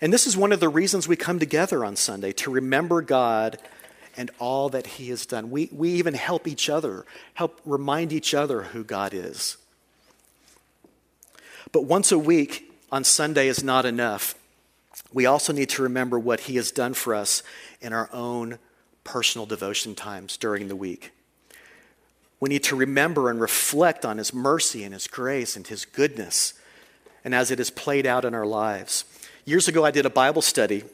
And 0.01 0.13
this 0.13 0.27
is 0.27 0.37
one 0.37 0.51
of 0.51 0.59
the 0.59 0.69
reasons 0.69 1.07
we 1.07 1.15
come 1.15 1.39
together 1.39 1.85
on 1.85 1.95
Sunday 1.95 2.33
to 2.33 2.51
remember 2.51 3.03
God 3.03 3.59
and 4.17 4.33
all 4.41 4.69
that 4.71 4.87
He 4.87 5.11
has 5.11 5.27
done. 5.27 5.51
We, 5.51 5.69
we 5.71 5.91
even 5.93 6.15
help 6.15 6.49
each 6.49 6.69
other, 6.69 7.05
help 7.35 7.61
remind 7.65 8.13
each 8.13 8.35
other 8.35 8.63
who 8.63 8.83
God 8.83 9.15
is. 9.15 9.59
But 11.71 11.85
once 11.85 12.11
a 12.11 12.19
week 12.19 12.73
on 12.91 13.05
Sunday 13.05 13.47
is 13.47 13.63
not 13.63 13.85
enough. 13.85 14.35
We 15.13 15.27
also 15.27 15.53
need 15.53 15.69
to 15.71 15.83
remember 15.83 16.19
what 16.19 16.41
He 16.41 16.57
has 16.57 16.71
done 16.71 16.95
for 16.95 17.15
us 17.15 17.43
in 17.81 17.93
our 17.93 18.09
own 18.13 18.59
personal 19.05 19.47
devotion 19.47 19.95
times 19.95 20.37
during 20.37 20.69
the 20.69 20.77
week. 20.77 21.13
We 22.39 22.49
need 22.49 22.63
to 22.65 22.77
remember 22.77 23.29
and 23.29 23.41
reflect 23.41 24.05
on 24.05 24.19
His 24.19 24.33
mercy 24.33 24.85
and 24.85 24.95
His 24.95 25.07
grace 25.07 25.57
and 25.57 25.67
His 25.67 25.85
goodness, 25.85 26.55
and 27.25 27.35
as 27.35 27.51
it 27.51 27.61
is 27.61 27.71
played 27.71 28.07
out 28.07 28.25
in 28.25 28.35
our 28.35 28.47
lives. 28.47 29.05
Years 29.45 29.69
ago, 29.69 29.85
I 29.85 29.91
did 29.91 30.07
a 30.07 30.11
Bible 30.11 30.43
study 30.43 30.85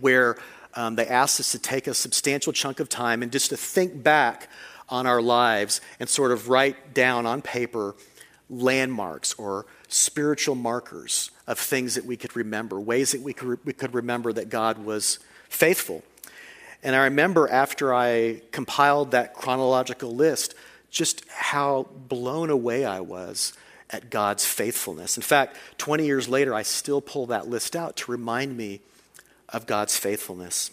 where 0.00 0.36
um, 0.74 0.96
they 0.96 1.06
asked 1.06 1.40
us 1.40 1.52
to 1.52 1.58
take 1.58 1.86
a 1.86 1.94
substantial 1.94 2.52
chunk 2.52 2.80
of 2.80 2.88
time 2.88 3.22
and 3.22 3.32
just 3.32 3.50
to 3.50 3.56
think 3.56 4.02
back 4.02 4.48
on 4.88 5.06
our 5.06 5.22
lives 5.22 5.80
and 5.98 6.08
sort 6.08 6.32
of 6.32 6.48
write 6.48 6.94
down 6.94 7.26
on 7.26 7.42
paper 7.42 7.94
landmarks 8.48 9.34
or 9.34 9.66
spiritual 9.88 10.54
markers 10.54 11.30
of 11.46 11.58
things 11.58 11.94
that 11.94 12.04
we 12.04 12.16
could 12.16 12.34
remember, 12.34 12.80
ways 12.80 13.12
that 13.12 13.22
we 13.22 13.32
could, 13.32 13.64
we 13.64 13.72
could 13.72 13.94
remember 13.94 14.32
that 14.32 14.48
God 14.48 14.78
was 14.78 15.18
faithful. 15.48 16.02
And 16.82 16.94
I 16.94 17.04
remember 17.04 17.48
after 17.48 17.94
I 17.94 18.42
compiled 18.52 19.12
that 19.12 19.34
chronological 19.34 20.14
list, 20.14 20.54
just 20.90 21.24
how 21.28 21.88
blown 22.08 22.50
away 22.50 22.84
I 22.84 23.00
was 23.00 23.52
at 23.90 24.10
God's 24.10 24.44
faithfulness. 24.44 25.16
In 25.16 25.22
fact, 25.22 25.56
20 25.78 26.04
years 26.04 26.28
later, 26.28 26.54
I 26.54 26.62
still 26.62 27.00
pull 27.00 27.26
that 27.26 27.48
list 27.48 27.76
out 27.76 27.96
to 27.96 28.10
remind 28.10 28.56
me 28.56 28.80
of 29.48 29.66
God's 29.66 29.96
faithfulness. 29.96 30.70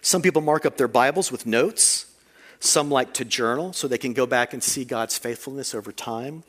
Some 0.00 0.20
people 0.20 0.42
mark 0.42 0.66
up 0.66 0.76
their 0.76 0.88
Bibles 0.88 1.30
with 1.32 1.46
notes. 1.46 2.06
Some 2.60 2.90
like 2.90 3.14
to 3.14 3.24
journal 3.24 3.72
so 3.72 3.88
they 3.88 3.98
can 3.98 4.12
go 4.12 4.26
back 4.26 4.52
and 4.52 4.62
see 4.62 4.84
God's 4.84 5.16
faithfulness 5.16 5.74
over 5.74 5.90
time. 5.90 6.44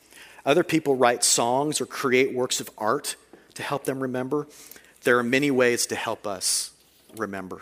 Other 0.45 0.63
people 0.63 0.95
write 0.95 1.23
songs 1.23 1.79
or 1.79 1.85
create 1.85 2.33
works 2.33 2.59
of 2.59 2.69
art 2.77 3.15
to 3.53 3.63
help 3.63 3.85
them 3.85 4.01
remember. 4.01 4.47
There 5.03 5.17
are 5.17 5.23
many 5.23 5.51
ways 5.51 5.85
to 5.87 5.95
help 5.95 6.27
us 6.27 6.71
remember. 7.15 7.61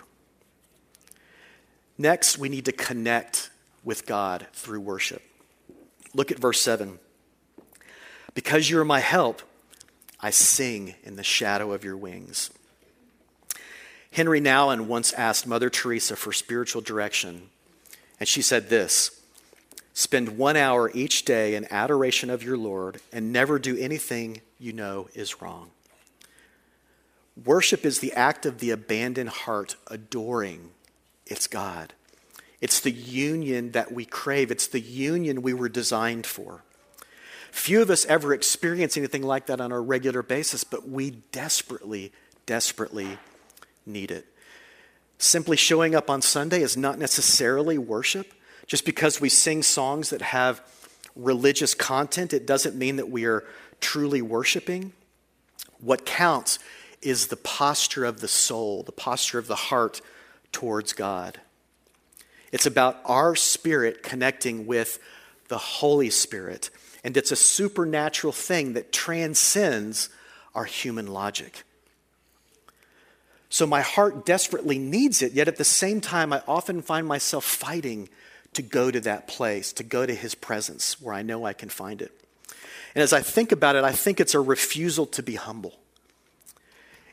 Next, 1.98 2.38
we 2.38 2.50
need 2.50 2.66
to 2.66 2.72
connect 2.72 3.52
with 3.84 4.06
God 4.06 4.48
through 4.54 4.82
worship. 4.82 5.22
Look 6.14 6.32
at 6.32 6.40
verse 6.40 6.62
7. 6.62 7.00
Because 8.34 8.70
you 8.70 8.80
are 8.80 8.86
my 8.86 9.00
help, 9.00 9.42
I 10.20 10.30
sing 10.30 10.96
in 11.04 11.16
the 11.16 11.24
shadow 11.24 11.74
of 11.74 11.84
your 11.84 11.98
wings. 11.98 12.50
Henri 14.12 14.42
Nouwen 14.42 14.88
once 14.88 15.14
asked 15.14 15.48
Mother 15.48 15.70
Teresa 15.70 16.16
for 16.16 16.34
spiritual 16.34 16.82
direction, 16.82 17.50
and 18.20 18.28
she 18.28 18.42
said 18.42 18.70
this 18.70 19.21
Spend 19.94 20.38
one 20.38 20.56
hour 20.56 20.90
each 20.94 21.26
day 21.26 21.56
in 21.56 21.72
adoration 21.72 22.30
of 22.30 22.44
your 22.44 22.58
Lord 22.58 23.02
and 23.12 23.34
never 23.34 23.60
do 23.60 23.78
anything 23.78 24.42
you 24.58 24.74
know 24.74 25.10
is 25.14 25.42
wrong. 25.42 25.72
Worship 27.46 27.86
is 27.86 28.00
the 28.00 28.14
act 28.14 28.46
of 28.46 28.60
the 28.60 28.72
abandoned 28.72 29.30
heart 29.30 29.76
adoring 29.88 30.72
its 31.26 31.48
God. 31.48 31.94
It's 32.62 32.80
the 32.80 32.92
union 32.92 33.72
that 33.72 33.92
we 33.92 34.06
crave, 34.06 34.52
it's 34.52 34.68
the 34.68 34.80
union 34.80 35.42
we 35.42 35.54
were 35.54 35.70
designed 35.70 36.26
for. 36.26 36.64
Few 37.52 37.82
of 37.82 37.90
us 37.90 38.06
ever 38.06 38.34
experience 38.34 38.96
anything 38.96 39.24
like 39.24 39.48
that 39.48 39.60
on 39.60 39.72
a 39.72 39.80
regular 39.80 40.24
basis, 40.24 40.64
but 40.64 40.88
we 40.88 41.12
desperately, 41.32 42.14
desperately 42.46 43.18
need 43.86 44.12
it. 44.12 44.26
Simply 45.18 45.58
showing 45.58 45.94
up 45.94 46.10
on 46.10 46.22
Sunday 46.22 46.62
is 46.62 46.78
not 46.78 46.98
necessarily 46.98 47.78
worship. 47.78 48.34
Just 48.72 48.86
because 48.86 49.20
we 49.20 49.28
sing 49.28 49.64
songs 49.64 50.12
that 50.12 50.22
have 50.22 50.62
religious 51.14 51.74
content, 51.74 52.32
it 52.32 52.46
doesn't 52.46 52.74
mean 52.74 52.96
that 52.96 53.10
we 53.10 53.26
are 53.26 53.44
truly 53.82 54.22
worshiping. 54.22 54.94
What 55.82 56.06
counts 56.06 56.58
is 57.02 57.28
the 57.28 57.36
posture 57.36 58.06
of 58.06 58.22
the 58.22 58.30
soul, 58.30 58.84
the 58.84 58.94
posture 58.94 59.38
of 59.38 59.48
the 59.48 59.58
heart 59.58 60.00
towards 60.54 60.94
God. 60.94 61.42
It's 62.54 62.66
about 62.66 63.02
our 63.04 63.36
spirit 63.36 64.04
connecting 64.04 64.66
with 64.66 65.00
the 65.50 65.58
Holy 65.58 66.10
Spirit. 66.10 66.70
And 67.04 67.18
it's 67.18 67.34
a 67.34 67.36
supernatural 67.36 68.32
thing 68.32 68.72
that 68.72 68.94
transcends 68.94 70.08
our 70.56 70.64
human 70.64 71.08
logic. 71.08 71.66
So 73.50 73.68
my 73.68 73.82
heart 73.82 74.26
desperately 74.26 74.80
needs 74.80 75.22
it, 75.22 75.34
yet 75.34 75.50
at 75.50 75.58
the 75.58 75.66
same 75.66 76.00
time, 76.00 76.32
I 76.32 76.42
often 76.48 76.82
find 76.82 77.06
myself 77.06 77.44
fighting 77.44 78.08
to 78.54 78.62
go 78.62 78.92
to 78.92 79.00
that 79.02 79.28
place, 79.28 79.72
to 79.74 79.84
go 79.84 80.06
to 80.06 80.14
his 80.14 80.36
presence 80.36 81.02
where 81.02 81.14
I 81.14 81.22
know 81.22 81.46
I 81.46 81.54
can 81.54 81.70
find 81.70 82.02
it. 82.02 82.12
And 82.94 83.02
as 83.02 83.14
I 83.14 83.22
think 83.22 83.52
about 83.52 83.76
it, 83.76 83.84
I 83.84 83.94
think 83.94 84.20
it's 84.20 84.34
a 84.34 84.42
refusal 84.42 85.06
to 85.08 85.24
be 85.24 85.36
humble. 85.36 85.80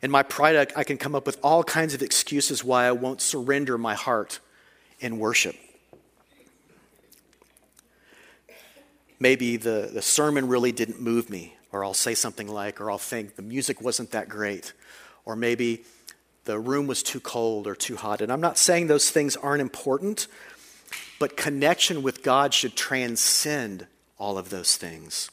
In 0.03 0.11
my 0.11 0.23
pride, 0.23 0.73
I 0.77 0.85
can 0.85 0.97
come 0.97 1.15
up 1.15 1.27
with 1.27 1.39
all 1.43 1.65
kinds 1.65 1.95
of 1.95 2.03
excuses 2.03 2.63
why 2.63 2.87
I 2.87 2.93
won't 2.93 3.21
surrender 3.21 3.79
my 3.79 3.95
heart 3.95 4.41
in 5.01 5.19
worship. 5.19 5.57
Maybe 9.21 9.57
the, 9.57 9.91
the 9.93 10.03
sermon 10.03 10.47
really 10.47 10.71
didn't 10.71 11.01
move 11.01 11.29
me, 11.29 11.57
or 11.73 11.85
I'll 11.85 11.95
say 11.95 12.15
something 12.15 12.47
like, 12.47 12.81
or 12.81 12.91
I'll 12.91 12.99
think 12.99 13.35
the 13.35 13.43
music 13.43 13.81
wasn't 13.81 14.13
that 14.13 14.29
great, 14.29 14.73
or 15.25 15.35
maybe 15.35 15.85
the 16.45 16.59
room 16.59 16.87
was 16.87 17.03
too 17.03 17.21
cold 17.21 17.67
or 17.67 17.75
too 17.75 17.97
hot. 17.97 18.21
And 18.21 18.33
I'm 18.33 18.41
not 18.41 18.57
saying 18.57 18.87
those 18.87 19.11
things 19.11 19.37
aren't 19.37 19.61
important, 19.61 20.29
but 21.19 21.37
connection 21.37 22.03
with 22.03 22.23
God 22.23 22.55
should 22.55 22.77
transcend 22.77 23.87
all 24.19 24.39
of 24.39 24.51
those 24.51 24.77
things. 24.77 25.31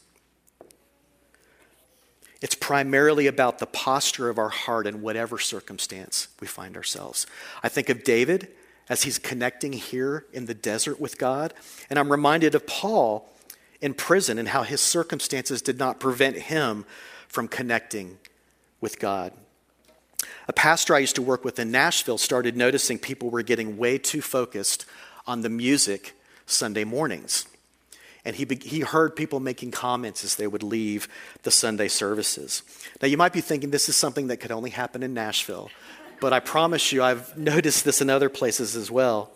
It's 2.41 2.55
primarily 2.55 3.27
about 3.27 3.59
the 3.59 3.65
posture 3.65 4.29
of 4.29 4.37
our 4.37 4.49
heart 4.49 4.85
in 4.87 5.01
whatever 5.01 5.39
circumstance 5.39 6.27
we 6.39 6.47
find 6.47 6.75
ourselves. 6.75 7.25
I 7.63 7.69
think 7.69 7.89
of 7.89 8.03
David 8.03 8.49
as 8.87 9.03
he's 9.03 9.17
connecting 9.17 9.73
here 9.73 10.25
in 10.31 10.45
the 10.45 10.53
desert 10.53 10.99
with 10.99 11.17
God, 11.17 11.53
and 11.89 11.97
I'm 11.97 12.11
reminded 12.11 12.53
of 12.53 12.67
Paul 12.67 13.27
in 13.81 13.93
prison 13.93 14.37
and 14.37 14.49
how 14.49 14.63
his 14.63 14.81
circumstances 14.81 15.61
did 15.61 15.79
not 15.79 15.99
prevent 15.99 16.37
him 16.37 16.85
from 17.27 17.47
connecting 17.47 18.17
with 18.79 18.99
God. 18.99 19.33
A 20.47 20.53
pastor 20.53 20.93
I 20.95 20.99
used 20.99 21.15
to 21.15 21.21
work 21.21 21.43
with 21.43 21.57
in 21.57 21.71
Nashville 21.71 22.17
started 22.17 22.55
noticing 22.55 22.99
people 22.99 23.29
were 23.29 23.41
getting 23.41 23.77
way 23.77 23.97
too 23.97 24.21
focused 24.21 24.85
on 25.27 25.41
the 25.41 25.49
music 25.49 26.13
Sunday 26.45 26.83
mornings. 26.83 27.47
And 28.23 28.35
he, 28.35 28.47
he 28.61 28.79
heard 28.79 29.15
people 29.15 29.39
making 29.39 29.71
comments 29.71 30.23
as 30.23 30.35
they 30.35 30.47
would 30.47 30.63
leave 30.63 31.07
the 31.43 31.51
Sunday 31.51 31.87
services. 31.87 32.63
Now, 33.01 33.07
you 33.07 33.17
might 33.17 33.33
be 33.33 33.41
thinking 33.41 33.69
this 33.69 33.87
is 33.87 33.95
something 33.95 34.27
that 34.27 34.37
could 34.37 34.51
only 34.51 34.71
happen 34.71 35.03
in 35.03 35.13
Nashville, 35.13 35.69
but 36.19 36.33
I 36.33 36.39
promise 36.39 36.91
you, 36.91 37.03
I've 37.03 37.37
noticed 37.37 37.85
this 37.85 38.01
in 38.01 38.09
other 38.09 38.29
places 38.29 38.75
as 38.75 38.89
well. 38.89 39.31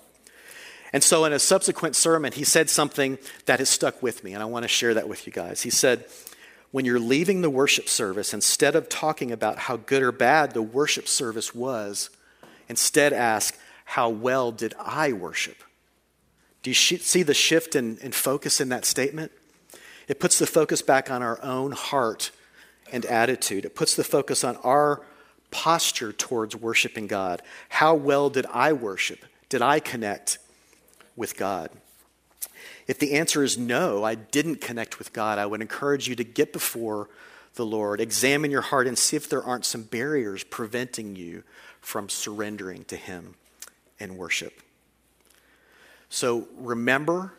And 0.92 1.04
so, 1.04 1.24
in 1.26 1.34
a 1.34 1.40
subsequent 1.40 1.96
sermon, 1.96 2.32
he 2.32 2.44
said 2.44 2.68
something 2.68 3.20
that 3.46 3.60
has 3.60 3.70
stuck 3.70 4.02
with 4.02 4.24
me, 4.24 4.34
and 4.34 4.42
I 4.42 4.48
want 4.48 4.64
to 4.64 4.68
share 4.68 4.96
that 4.96 5.08
with 5.08 5.28
you 5.28 5.34
guys. 5.34 5.62
He 5.62 5.70
said, 5.70 6.06
when 6.72 6.86
you're 6.86 7.00
leaving 7.00 7.42
the 7.42 7.50
worship 7.50 7.88
service, 7.88 8.34
instead 8.34 8.76
of 8.76 8.90
talking 8.90 9.32
about 9.32 9.58
how 9.58 9.78
good 9.78 10.04
or 10.04 10.12
bad 10.12 10.54
the 10.54 10.62
worship 10.62 11.08
service 11.08 11.54
was, 11.54 12.10
instead 12.68 13.12
ask, 13.12 13.58
How 13.86 14.10
well 14.10 14.52
did 14.52 14.74
I 14.80 15.14
worship? 15.14 15.58
Do 16.64 16.70
you 16.70 16.74
see 16.74 17.24
the 17.24 17.34
shift 17.34 17.76
in, 17.76 17.98
in 17.98 18.12
focus 18.12 18.60
in 18.60 18.70
that 18.70 18.86
statement? 18.86 19.32
It 20.08 20.20
puts 20.20 20.40
the 20.40 20.48
focus 20.48 20.82
back 20.82 21.10
on 21.10 21.22
our 21.22 21.42
own 21.44 21.72
heart 21.72 22.32
and 22.92 23.06
attitude. 23.06 23.66
It 23.66 23.76
puts 23.76 23.96
the 23.96 24.04
focus 24.04 24.44
on 24.44 24.58
our 24.58 25.02
posture 25.52 26.12
towards 26.12 26.56
worshiping 26.56 27.08
God. 27.08 27.42
How 27.70 27.94
well 27.96 28.30
did 28.30 28.46
I 28.48 28.74
worship? 28.74 29.26
Did 29.48 29.62
I 29.62 29.80
connect 29.80 30.40
with 31.16 31.38
God? 31.38 31.70
If 32.88 32.98
the 33.00 33.14
answer 33.14 33.44
is 33.44 33.58
no, 33.58 34.04
I 34.04 34.16
didn't 34.16 34.62
connect 34.62 34.98
with 34.98 35.14
God, 35.14 35.38
I 35.38 35.46
would 35.46 35.62
encourage 35.62 36.08
you 36.08 36.16
to 36.16 36.24
get 36.24 36.52
before 36.52 37.08
the 37.56 37.66
Lord, 37.66 38.02
examine 38.02 38.52
your 38.52 38.62
heart, 38.62 38.88
and 38.88 38.98
see 38.98 39.16
if 39.16 39.30
there 39.30 39.44
aren't 39.44 39.66
some 39.66 39.84
barriers 39.84 40.44
preventing 40.44 41.16
you 41.16 41.44
from 41.82 42.10
surrendering 42.10 42.86
to 42.86 42.96
Him 42.96 43.36
in 44.00 44.18
worship. 44.18 44.62
So 46.10 46.48
remember, 46.58 47.34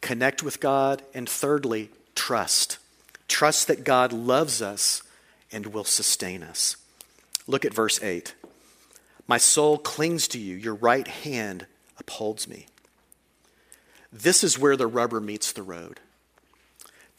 connect 0.00 0.42
with 0.42 0.60
God, 0.60 1.02
and 1.12 1.28
thirdly, 1.28 1.90
trust. 2.14 2.78
Trust 3.28 3.66
that 3.66 3.84
God 3.84 4.12
loves 4.12 4.62
us 4.62 5.02
and 5.52 5.66
will 5.66 5.84
sustain 5.84 6.42
us. 6.42 6.76
Look 7.46 7.64
at 7.64 7.74
verse 7.74 8.02
8. 8.02 8.34
My 9.26 9.38
soul 9.38 9.78
clings 9.78 10.28
to 10.28 10.38
you, 10.38 10.54
your 10.54 10.74
right 10.74 11.06
hand 11.06 11.66
upholds 11.98 12.46
me. 12.46 12.66
This 14.12 14.44
is 14.44 14.58
where 14.58 14.76
the 14.76 14.86
rubber 14.86 15.20
meets 15.20 15.52
the 15.52 15.62
road. 15.62 16.00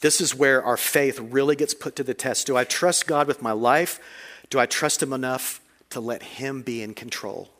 This 0.00 0.20
is 0.20 0.34
where 0.34 0.62
our 0.62 0.76
faith 0.76 1.18
really 1.18 1.56
gets 1.56 1.74
put 1.74 1.96
to 1.96 2.04
the 2.04 2.14
test. 2.14 2.46
Do 2.46 2.56
I 2.56 2.64
trust 2.64 3.06
God 3.06 3.26
with 3.26 3.42
my 3.42 3.52
life? 3.52 4.00
Do 4.48 4.58
I 4.58 4.66
trust 4.66 5.02
Him 5.02 5.12
enough 5.12 5.60
to 5.90 6.00
let 6.00 6.22
Him 6.22 6.62
be 6.62 6.82
in 6.82 6.94
control? 6.94 7.50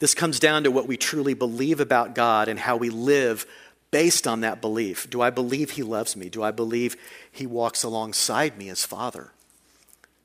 This 0.00 0.14
comes 0.14 0.40
down 0.40 0.64
to 0.64 0.70
what 0.70 0.88
we 0.88 0.96
truly 0.96 1.34
believe 1.34 1.78
about 1.78 2.14
God 2.14 2.48
and 2.48 2.58
how 2.58 2.76
we 2.76 2.90
live 2.90 3.46
based 3.90 4.26
on 4.26 4.40
that 4.40 4.60
belief. 4.60 5.08
Do 5.08 5.20
I 5.20 5.30
believe 5.30 5.72
He 5.72 5.82
loves 5.82 6.16
me? 6.16 6.28
Do 6.28 6.42
I 6.42 6.50
believe 6.50 6.96
He 7.30 7.46
walks 7.46 7.82
alongside 7.82 8.58
me 8.58 8.68
as 8.70 8.84
Father? 8.84 9.30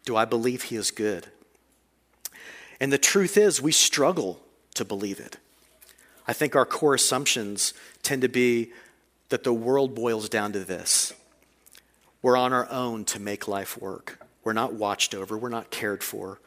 Do 0.06 0.16
I 0.16 0.26
believe 0.26 0.64
He 0.64 0.76
is 0.76 0.92
good? 0.92 1.28
And 2.80 2.92
the 2.92 2.98
truth 2.98 3.38
is, 3.38 3.62
we 3.62 3.72
struggle 3.72 4.40
to 4.76 4.86
believe 4.86 5.20
it. 5.20 5.38
I 6.28 6.34
think 6.34 6.56
our 6.56 6.66
core 6.66 6.96
assumptions 6.96 7.74
tend 8.02 8.22
to 8.22 8.30
be 8.30 8.72
that 9.30 9.44
the 9.44 9.54
world 9.54 9.94
boils 9.94 10.30
down 10.30 10.54
to 10.54 10.60
this 10.60 11.14
we're 12.22 12.38
on 12.38 12.54
our 12.54 12.68
own 12.72 13.06
to 13.06 13.20
make 13.20 13.48
life 13.48 13.80
work. 13.80 14.20
We're 14.44 14.54
not 14.54 14.74
watched 14.74 15.14
over, 15.14 15.38
we're 15.38 15.50
not 15.50 15.70
cared 15.70 16.04
for. 16.04 16.40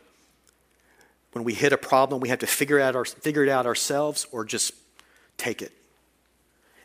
When 1.38 1.44
we 1.44 1.54
hit 1.54 1.72
a 1.72 1.78
problem, 1.78 2.18
we 2.18 2.30
have 2.30 2.40
to 2.40 2.48
figure, 2.48 2.80
out 2.80 2.96
our, 2.96 3.04
figure 3.04 3.44
it 3.44 3.48
out 3.48 3.64
ourselves 3.64 4.26
or 4.32 4.44
just 4.44 4.74
take 5.36 5.62
it. 5.62 5.70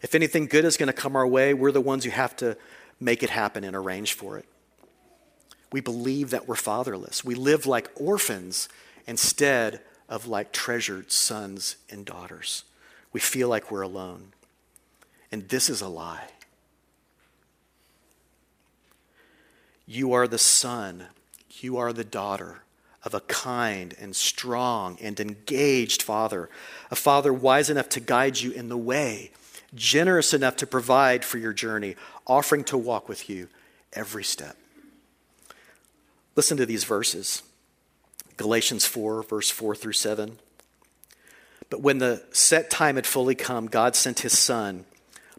If 0.04 0.14
anything 0.14 0.46
good 0.46 0.64
is 0.64 0.78
going 0.78 0.86
to 0.86 0.94
come 0.94 1.16
our 1.16 1.26
way, 1.26 1.56
we're 1.56 1.72
the 1.72 1.82
ones 1.82 2.04
who 2.06 2.12
have 2.12 2.36
to 2.36 2.56
make 3.00 3.24
it 3.24 3.32
happen 3.32 3.64
and 3.64 3.76
arrange 3.76 4.14
for 4.14 4.38
it. 4.38 4.46
We 5.72 5.82
believe 5.82 6.30
that 6.30 6.48
we're 6.48 6.54
fatherless. 6.54 7.26
We 7.26 7.34
live 7.34 7.66
like 7.66 7.90
orphans 7.96 8.70
instead 9.08 9.82
of 10.08 10.28
like 10.28 10.52
treasured 10.52 11.12
sons 11.12 11.78
and 11.90 12.06
daughters. 12.06 12.64
We 13.12 13.22
feel 13.22 13.50
like 13.50 13.72
we're 13.72 13.82
alone. 13.82 14.34
And 15.32 15.50
this 15.50 15.68
is 15.68 15.82
a 15.82 15.88
lie. 15.88 16.28
You 19.88 20.14
are 20.14 20.28
the 20.28 20.38
son, 20.38 21.08
you 21.60 21.78
are 21.78 21.92
the 21.92 22.04
daughter 22.04 22.63
of 23.04 23.14
a 23.14 23.22
kind 23.22 23.96
and 24.00 24.16
strong 24.16 24.98
and 25.02 25.20
engaged 25.20 26.02
father, 26.02 26.50
a 26.90 26.96
father 26.96 27.34
wise 27.34 27.70
enough 27.70 27.90
to 27.90 28.00
guide 28.00 28.40
you 28.40 28.52
in 28.52 28.70
the 28.70 28.78
way, 28.78 29.32
generous 29.76 30.34
enough 30.34 30.56
to 30.58 30.68
provide 30.68 31.26
for 31.26 31.38
your 31.38 31.54
journey, 31.54 31.96
offering 32.26 32.64
to 32.64 32.78
walk 32.78 33.10
with 33.10 33.30
you 33.30 33.50
every 33.92 34.24
step. 34.24 34.56
Listen 36.36 36.58
to 36.58 36.66
these 36.66 36.84
verses 36.84 37.44
Galatians 38.38 38.86
4, 38.86 39.24
verse 39.24 39.52
4 39.52 39.76
through 39.76 39.94
7. 39.94 40.40
But 41.70 41.82
when 41.82 42.00
the 42.00 42.24
set 42.32 42.70
time 42.70 42.96
had 42.96 43.06
fully 43.06 43.36
come, 43.36 43.68
God 43.68 43.96
sent 43.96 44.22
his 44.22 44.38
son, 44.38 44.86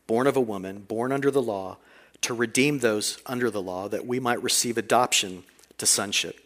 born 0.06 0.26
of 0.26 0.36
a 0.36 0.40
woman, 0.40 0.80
born 0.80 1.10
under 1.10 1.30
the 1.30 1.42
law, 1.42 1.78
to 2.20 2.34
redeem 2.34 2.78
those 2.78 3.18
under 3.26 3.50
the 3.50 3.62
law, 3.62 3.88
that 3.88 4.06
we 4.06 4.20
might 4.20 4.42
receive 4.42 4.78
adoption 4.78 5.44
to 5.78 5.86
sonship. 5.86 6.43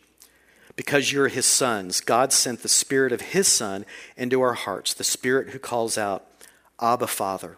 Because 0.78 1.10
you're 1.10 1.26
his 1.26 1.44
sons, 1.44 2.00
God 2.00 2.32
sent 2.32 2.62
the 2.62 2.68
Spirit 2.68 3.10
of 3.10 3.20
his 3.20 3.48
Son 3.48 3.84
into 4.16 4.40
our 4.40 4.54
hearts, 4.54 4.94
the 4.94 5.02
Spirit 5.02 5.48
who 5.48 5.58
calls 5.58 5.98
out, 5.98 6.24
Abba, 6.80 7.08
Father. 7.08 7.56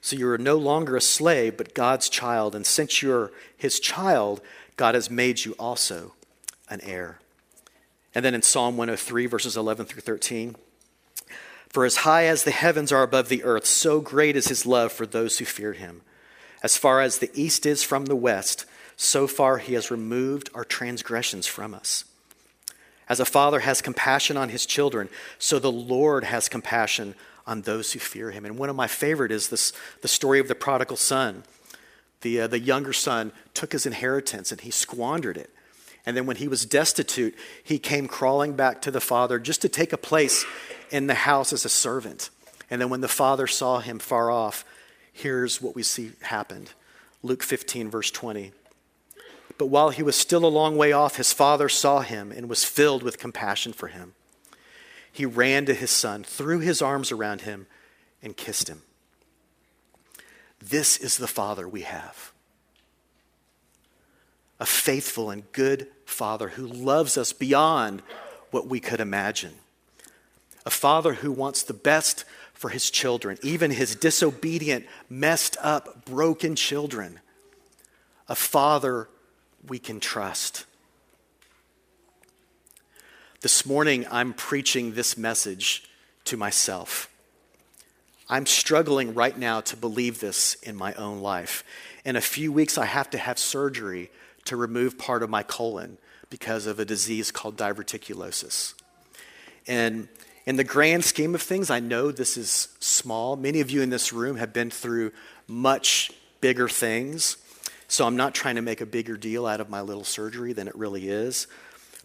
So 0.00 0.16
you 0.16 0.28
are 0.30 0.36
no 0.36 0.56
longer 0.56 0.96
a 0.96 1.00
slave, 1.00 1.56
but 1.56 1.74
God's 1.74 2.08
child. 2.08 2.56
And 2.56 2.66
since 2.66 3.02
you're 3.02 3.30
his 3.56 3.78
child, 3.78 4.40
God 4.76 4.96
has 4.96 5.08
made 5.08 5.44
you 5.44 5.54
also 5.60 6.14
an 6.68 6.80
heir. 6.82 7.20
And 8.16 8.24
then 8.24 8.34
in 8.34 8.42
Psalm 8.42 8.76
103, 8.76 9.26
verses 9.26 9.56
11 9.56 9.86
through 9.86 10.02
13, 10.02 10.56
for 11.68 11.84
as 11.84 11.98
high 11.98 12.24
as 12.24 12.42
the 12.42 12.50
heavens 12.50 12.90
are 12.90 13.04
above 13.04 13.28
the 13.28 13.44
earth, 13.44 13.64
so 13.64 14.00
great 14.00 14.34
is 14.34 14.48
his 14.48 14.66
love 14.66 14.90
for 14.90 15.06
those 15.06 15.38
who 15.38 15.44
fear 15.44 15.72
him. 15.72 16.00
As 16.64 16.76
far 16.76 17.00
as 17.00 17.18
the 17.18 17.30
east 17.32 17.64
is 17.64 17.84
from 17.84 18.06
the 18.06 18.16
west, 18.16 18.64
so 18.96 19.28
far 19.28 19.58
he 19.58 19.74
has 19.74 19.92
removed 19.92 20.50
our 20.52 20.64
transgressions 20.64 21.46
from 21.46 21.74
us. 21.74 22.06
As 23.10 23.18
a 23.18 23.24
father 23.24 23.58
has 23.58 23.82
compassion 23.82 24.36
on 24.36 24.50
his 24.50 24.64
children, 24.64 25.08
so 25.36 25.58
the 25.58 25.72
Lord 25.72 26.22
has 26.22 26.48
compassion 26.48 27.16
on 27.44 27.62
those 27.62 27.92
who 27.92 27.98
fear 27.98 28.30
him. 28.30 28.44
And 28.46 28.56
one 28.56 28.70
of 28.70 28.76
my 28.76 28.86
favorite 28.86 29.32
is 29.32 29.48
this, 29.48 29.72
the 30.00 30.06
story 30.06 30.38
of 30.38 30.46
the 30.46 30.54
prodigal 30.54 30.96
son. 30.96 31.42
The, 32.20 32.42
uh, 32.42 32.46
the 32.46 32.60
younger 32.60 32.92
son 32.92 33.32
took 33.52 33.72
his 33.72 33.84
inheritance 33.84 34.52
and 34.52 34.60
he 34.60 34.70
squandered 34.70 35.36
it. 35.36 35.50
And 36.06 36.16
then 36.16 36.24
when 36.24 36.36
he 36.36 36.46
was 36.46 36.64
destitute, 36.64 37.34
he 37.64 37.80
came 37.80 38.06
crawling 38.06 38.52
back 38.52 38.80
to 38.82 38.92
the 38.92 39.00
father 39.00 39.40
just 39.40 39.60
to 39.62 39.68
take 39.68 39.92
a 39.92 39.98
place 39.98 40.44
in 40.92 41.08
the 41.08 41.14
house 41.14 41.52
as 41.52 41.64
a 41.64 41.68
servant. 41.68 42.30
And 42.70 42.80
then 42.80 42.90
when 42.90 43.00
the 43.00 43.08
father 43.08 43.48
saw 43.48 43.80
him 43.80 43.98
far 43.98 44.30
off, 44.30 44.64
here's 45.12 45.60
what 45.60 45.74
we 45.74 45.82
see 45.82 46.12
happened 46.22 46.70
Luke 47.24 47.42
15, 47.42 47.90
verse 47.90 48.12
20. 48.12 48.52
But 49.60 49.66
while 49.66 49.90
he 49.90 50.02
was 50.02 50.16
still 50.16 50.46
a 50.46 50.48
long 50.48 50.78
way 50.78 50.90
off, 50.90 51.16
his 51.16 51.34
father 51.34 51.68
saw 51.68 52.00
him 52.00 52.32
and 52.32 52.48
was 52.48 52.64
filled 52.64 53.02
with 53.02 53.18
compassion 53.18 53.74
for 53.74 53.88
him. 53.88 54.14
He 55.12 55.26
ran 55.26 55.66
to 55.66 55.74
his 55.74 55.90
son, 55.90 56.24
threw 56.24 56.60
his 56.60 56.80
arms 56.80 57.12
around 57.12 57.42
him, 57.42 57.66
and 58.22 58.34
kissed 58.34 58.68
him. 58.68 58.80
This 60.62 60.96
is 60.96 61.18
the 61.18 61.26
father 61.26 61.68
we 61.68 61.82
have 61.82 62.32
a 64.58 64.64
faithful 64.64 65.28
and 65.28 65.52
good 65.52 65.88
father 66.06 66.48
who 66.48 66.66
loves 66.66 67.18
us 67.18 67.34
beyond 67.34 68.00
what 68.50 68.66
we 68.66 68.80
could 68.80 68.98
imagine. 68.98 69.56
A 70.64 70.70
father 70.70 71.12
who 71.12 71.30
wants 71.30 71.62
the 71.62 71.74
best 71.74 72.24
for 72.54 72.70
his 72.70 72.90
children, 72.90 73.36
even 73.42 73.72
his 73.72 73.94
disobedient, 73.94 74.86
messed 75.10 75.58
up, 75.60 76.06
broken 76.06 76.56
children. 76.56 77.20
A 78.26 78.34
father 78.34 79.08
we 79.66 79.78
can 79.78 80.00
trust. 80.00 80.66
This 83.40 83.64
morning, 83.64 84.06
I'm 84.10 84.34
preaching 84.34 84.94
this 84.94 85.16
message 85.16 85.84
to 86.24 86.36
myself. 86.36 87.08
I'm 88.28 88.46
struggling 88.46 89.14
right 89.14 89.36
now 89.36 89.60
to 89.62 89.76
believe 89.76 90.20
this 90.20 90.54
in 90.62 90.76
my 90.76 90.94
own 90.94 91.20
life. 91.20 91.64
In 92.04 92.16
a 92.16 92.20
few 92.20 92.52
weeks, 92.52 92.78
I 92.78 92.84
have 92.84 93.10
to 93.10 93.18
have 93.18 93.38
surgery 93.38 94.10
to 94.44 94.56
remove 94.56 94.98
part 94.98 95.22
of 95.22 95.30
my 95.30 95.42
colon 95.42 95.98
because 96.28 96.66
of 96.66 96.78
a 96.78 96.84
disease 96.84 97.30
called 97.30 97.56
diverticulosis. 97.56 98.74
And 99.66 100.08
in 100.46 100.56
the 100.56 100.64
grand 100.64 101.04
scheme 101.04 101.34
of 101.34 101.42
things, 101.42 101.70
I 101.70 101.80
know 101.80 102.10
this 102.10 102.36
is 102.36 102.68
small. 102.78 103.36
Many 103.36 103.60
of 103.60 103.70
you 103.70 103.82
in 103.82 103.90
this 103.90 104.12
room 104.12 104.36
have 104.36 104.52
been 104.52 104.70
through 104.70 105.12
much 105.46 106.12
bigger 106.40 106.68
things. 106.68 107.36
So 107.90 108.06
I'm 108.06 108.16
not 108.16 108.34
trying 108.34 108.54
to 108.54 108.62
make 108.62 108.80
a 108.80 108.86
bigger 108.86 109.16
deal 109.16 109.46
out 109.46 109.60
of 109.60 109.68
my 109.68 109.80
little 109.80 110.04
surgery 110.04 110.52
than 110.52 110.68
it 110.68 110.76
really 110.76 111.08
is. 111.08 111.48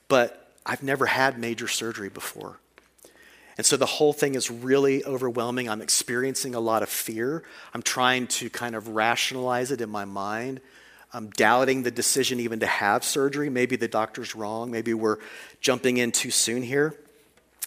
But 0.07 0.51
I've 0.65 0.81
never 0.81 1.05
had 1.05 1.37
major 1.37 1.67
surgery 1.67 2.09
before. 2.09 2.57
And 3.55 3.63
so 3.63 3.77
the 3.77 3.85
whole 3.85 4.11
thing 4.11 4.33
is 4.33 4.49
really 4.49 5.05
overwhelming. 5.05 5.69
I'm 5.69 5.83
experiencing 5.83 6.55
a 6.55 6.59
lot 6.59 6.81
of 6.81 6.89
fear. 6.89 7.43
I'm 7.71 7.83
trying 7.83 8.25
to 8.27 8.49
kind 8.49 8.75
of 8.75 8.89
rationalize 8.89 9.69
it 9.69 9.79
in 9.79 9.91
my 9.91 10.05
mind. 10.05 10.59
I'm 11.13 11.29
doubting 11.29 11.83
the 11.83 11.91
decision 11.91 12.39
even 12.39 12.61
to 12.61 12.65
have 12.65 13.03
surgery. 13.03 13.51
Maybe 13.51 13.75
the 13.75 13.87
doctor's 13.87 14.33
wrong. 14.33 14.71
Maybe 14.71 14.95
we're 14.95 15.19
jumping 15.61 15.97
in 15.97 16.11
too 16.11 16.31
soon 16.31 16.63
here. 16.63 16.95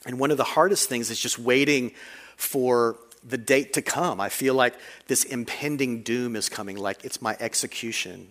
And 0.06 0.18
one 0.18 0.32
of 0.32 0.38
the 0.38 0.44
hardest 0.44 0.88
things 0.88 1.10
is 1.10 1.20
just 1.20 1.38
waiting 1.38 1.92
for 2.36 2.96
the 3.26 3.38
date 3.38 3.72
to 3.74 3.82
come. 3.82 4.20
I 4.20 4.28
feel 4.28 4.54
like 4.54 4.74
this 5.06 5.24
impending 5.24 6.02
doom 6.02 6.36
is 6.36 6.48
coming, 6.48 6.76
like 6.76 7.04
it's 7.04 7.20
my 7.20 7.36
execution. 7.40 8.28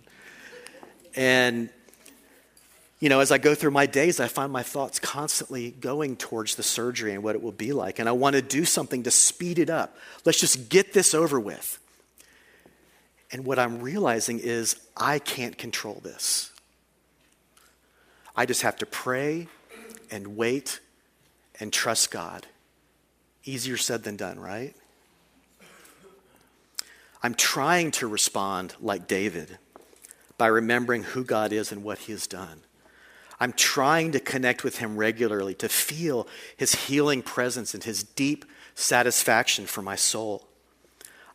And, 1.15 1.69
you 2.99 3.09
know, 3.09 3.19
as 3.19 3.31
I 3.31 3.37
go 3.37 3.55
through 3.55 3.71
my 3.71 3.85
days, 3.85 4.19
I 4.19 4.27
find 4.27 4.51
my 4.51 4.63
thoughts 4.63 4.99
constantly 4.99 5.71
going 5.71 6.15
towards 6.15 6.55
the 6.55 6.63
surgery 6.63 7.13
and 7.13 7.23
what 7.23 7.35
it 7.35 7.41
will 7.41 7.51
be 7.51 7.73
like. 7.73 7.99
And 7.99 8.07
I 8.07 8.11
want 8.11 8.35
to 8.35 8.41
do 8.41 8.65
something 8.65 9.03
to 9.03 9.11
speed 9.11 9.59
it 9.59 9.69
up. 9.69 9.97
Let's 10.25 10.39
just 10.39 10.69
get 10.69 10.93
this 10.93 11.13
over 11.13 11.39
with. 11.39 11.79
And 13.31 13.45
what 13.45 13.59
I'm 13.59 13.81
realizing 13.81 14.39
is 14.39 14.77
I 14.95 15.19
can't 15.19 15.57
control 15.57 15.99
this. 16.03 16.51
I 18.35 18.45
just 18.45 18.61
have 18.61 18.77
to 18.77 18.85
pray 18.85 19.47
and 20.11 20.37
wait 20.37 20.79
and 21.59 21.73
trust 21.73 22.11
God. 22.11 22.45
Easier 23.47 23.77
said 23.77 24.03
than 24.03 24.17
done, 24.17 24.39
right? 24.39 24.75
I'm 27.23 27.33
trying 27.33 27.91
to 27.91 28.07
respond 28.07 28.75
like 28.79 29.07
David 29.07 29.57
by 30.37 30.47
remembering 30.47 31.03
who 31.03 31.23
God 31.23 31.51
is 31.51 31.71
and 31.71 31.83
what 31.83 31.99
he 31.99 32.11
has 32.11 32.27
done. 32.27 32.61
I'm 33.39 33.53
trying 33.53 34.11
to 34.11 34.19
connect 34.19 34.63
with 34.63 34.79
him 34.79 34.97
regularly, 34.97 35.53
to 35.55 35.69
feel 35.69 36.27
his 36.55 36.87
healing 36.87 37.21
presence 37.21 37.73
and 37.73 37.83
his 37.83 38.03
deep 38.03 38.45
satisfaction 38.75 39.65
for 39.65 39.81
my 39.81 39.95
soul. 39.95 40.47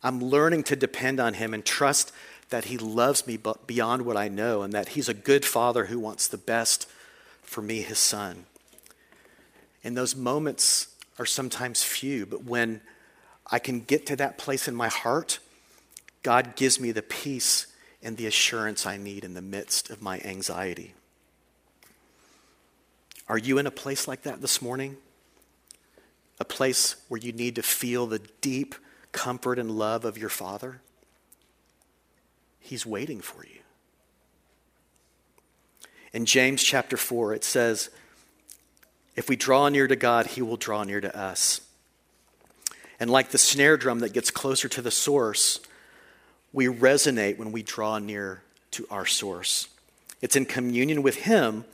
I'm 0.03 0.21
learning 0.21 0.63
to 0.63 0.75
depend 0.75 1.19
on 1.19 1.35
him 1.35 1.53
and 1.53 1.65
trust 1.65 2.11
that 2.49 2.65
he 2.65 2.77
loves 2.77 3.25
me 3.25 3.39
beyond 3.65 4.03
what 4.03 4.17
I 4.17 4.27
know 4.27 4.61
and 4.61 4.73
that 4.73 4.89
he's 4.89 5.09
a 5.09 5.13
good 5.13 5.45
father 5.45 5.85
who 5.85 5.97
wants 5.97 6.27
the 6.27 6.37
best 6.37 6.89
for 7.41 7.61
me, 7.61 7.81
his 7.81 7.99
son. 7.99 8.45
In 9.81 9.95
those 9.95 10.15
moments 10.15 10.92
are 11.19 11.25
sometimes 11.25 11.83
few, 11.83 12.25
but 12.25 12.43
when 12.43 12.81
I 13.51 13.59
can 13.59 13.81
get 13.81 14.05
to 14.07 14.15
that 14.17 14.37
place 14.37 14.67
in 14.67 14.75
my 14.75 14.87
heart, 14.87 15.39
God 16.21 16.55
gives 16.55 16.79
me 16.79 16.91
the 16.91 17.01
peace 17.01 17.67
and 18.01 18.17
the 18.17 18.25
assurance 18.25 18.85
I 18.85 18.97
need 18.97 19.23
in 19.23 19.33
the 19.33 19.41
midst 19.41 19.89
of 19.89 20.01
my 20.01 20.19
anxiety. 20.19 20.93
Are 23.27 23.37
you 23.37 23.57
in 23.57 23.67
a 23.67 23.71
place 23.71 24.07
like 24.07 24.23
that 24.23 24.41
this 24.41 24.61
morning? 24.61 24.97
a 26.39 26.45
place 26.45 26.95
where 27.07 27.19
you 27.19 27.31
need 27.31 27.55
to 27.55 27.63
feel 27.63 28.05
the 28.05 28.19
deep 28.41 28.75
comfort 29.11 29.59
and 29.59 29.71
love 29.71 30.05
of 30.05 30.17
your 30.17 30.29
Father, 30.29 30.81
He's 32.59 32.85
waiting 32.85 33.21
for 33.21 33.45
you. 33.45 33.59
In 36.13 36.25
James 36.25 36.63
chapter 36.63 36.97
4, 36.97 37.33
it 37.33 37.43
says, 37.43 37.89
If 39.15 39.29
we 39.29 39.35
draw 39.35 39.69
near 39.69 39.87
to 39.87 39.95
God, 39.95 40.27
He 40.27 40.41
will 40.41 40.57
draw 40.57 40.83
near 40.83 41.01
to 41.01 41.17
us. 41.17 41.61
And 42.99 43.09
like 43.09 43.29
the 43.29 43.37
snare 43.37 43.77
drum 43.77 43.99
that 43.99 44.13
gets 44.13 44.31
closer 44.31 44.67
to 44.69 44.81
the 44.81 44.91
source, 44.91 45.59
we 46.51 46.67
resonate 46.67 47.37
when 47.37 47.51
we 47.51 47.63
draw 47.63 47.99
near 47.99 48.43
to 48.71 48.87
our 48.89 49.05
source. 49.05 49.67
It's 50.21 50.35
in 50.35 50.45
communion 50.45 51.03
with 51.03 51.17
Him 51.17 51.65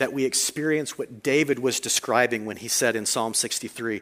that 0.00 0.12
we 0.14 0.24
experience 0.24 0.96
what 0.96 1.22
David 1.22 1.58
was 1.58 1.78
describing 1.78 2.46
when 2.46 2.56
he 2.56 2.68
said 2.68 2.96
in 2.96 3.04
Psalm 3.04 3.34
63 3.34 4.00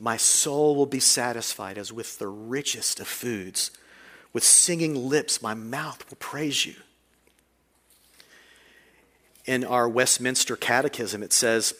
My 0.00 0.16
soul 0.16 0.74
will 0.74 0.84
be 0.84 0.98
satisfied 0.98 1.78
as 1.78 1.92
with 1.92 2.18
the 2.18 2.26
richest 2.26 2.98
of 2.98 3.06
foods. 3.06 3.70
With 4.32 4.42
singing 4.42 4.96
lips, 4.96 5.40
my 5.40 5.54
mouth 5.54 6.04
will 6.10 6.16
praise 6.16 6.66
you. 6.66 6.74
In 9.48 9.64
our 9.64 9.88
Westminster 9.88 10.56
Catechism, 10.56 11.22
it 11.22 11.32
says, 11.32 11.72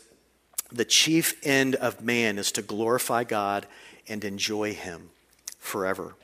The 0.72 0.86
chief 0.86 1.34
end 1.46 1.74
of 1.74 2.00
man 2.02 2.38
is 2.38 2.50
to 2.52 2.62
glorify 2.62 3.24
God 3.24 3.66
and 4.08 4.24
enjoy 4.24 4.72
Him 4.72 5.10
forever. 5.58 6.14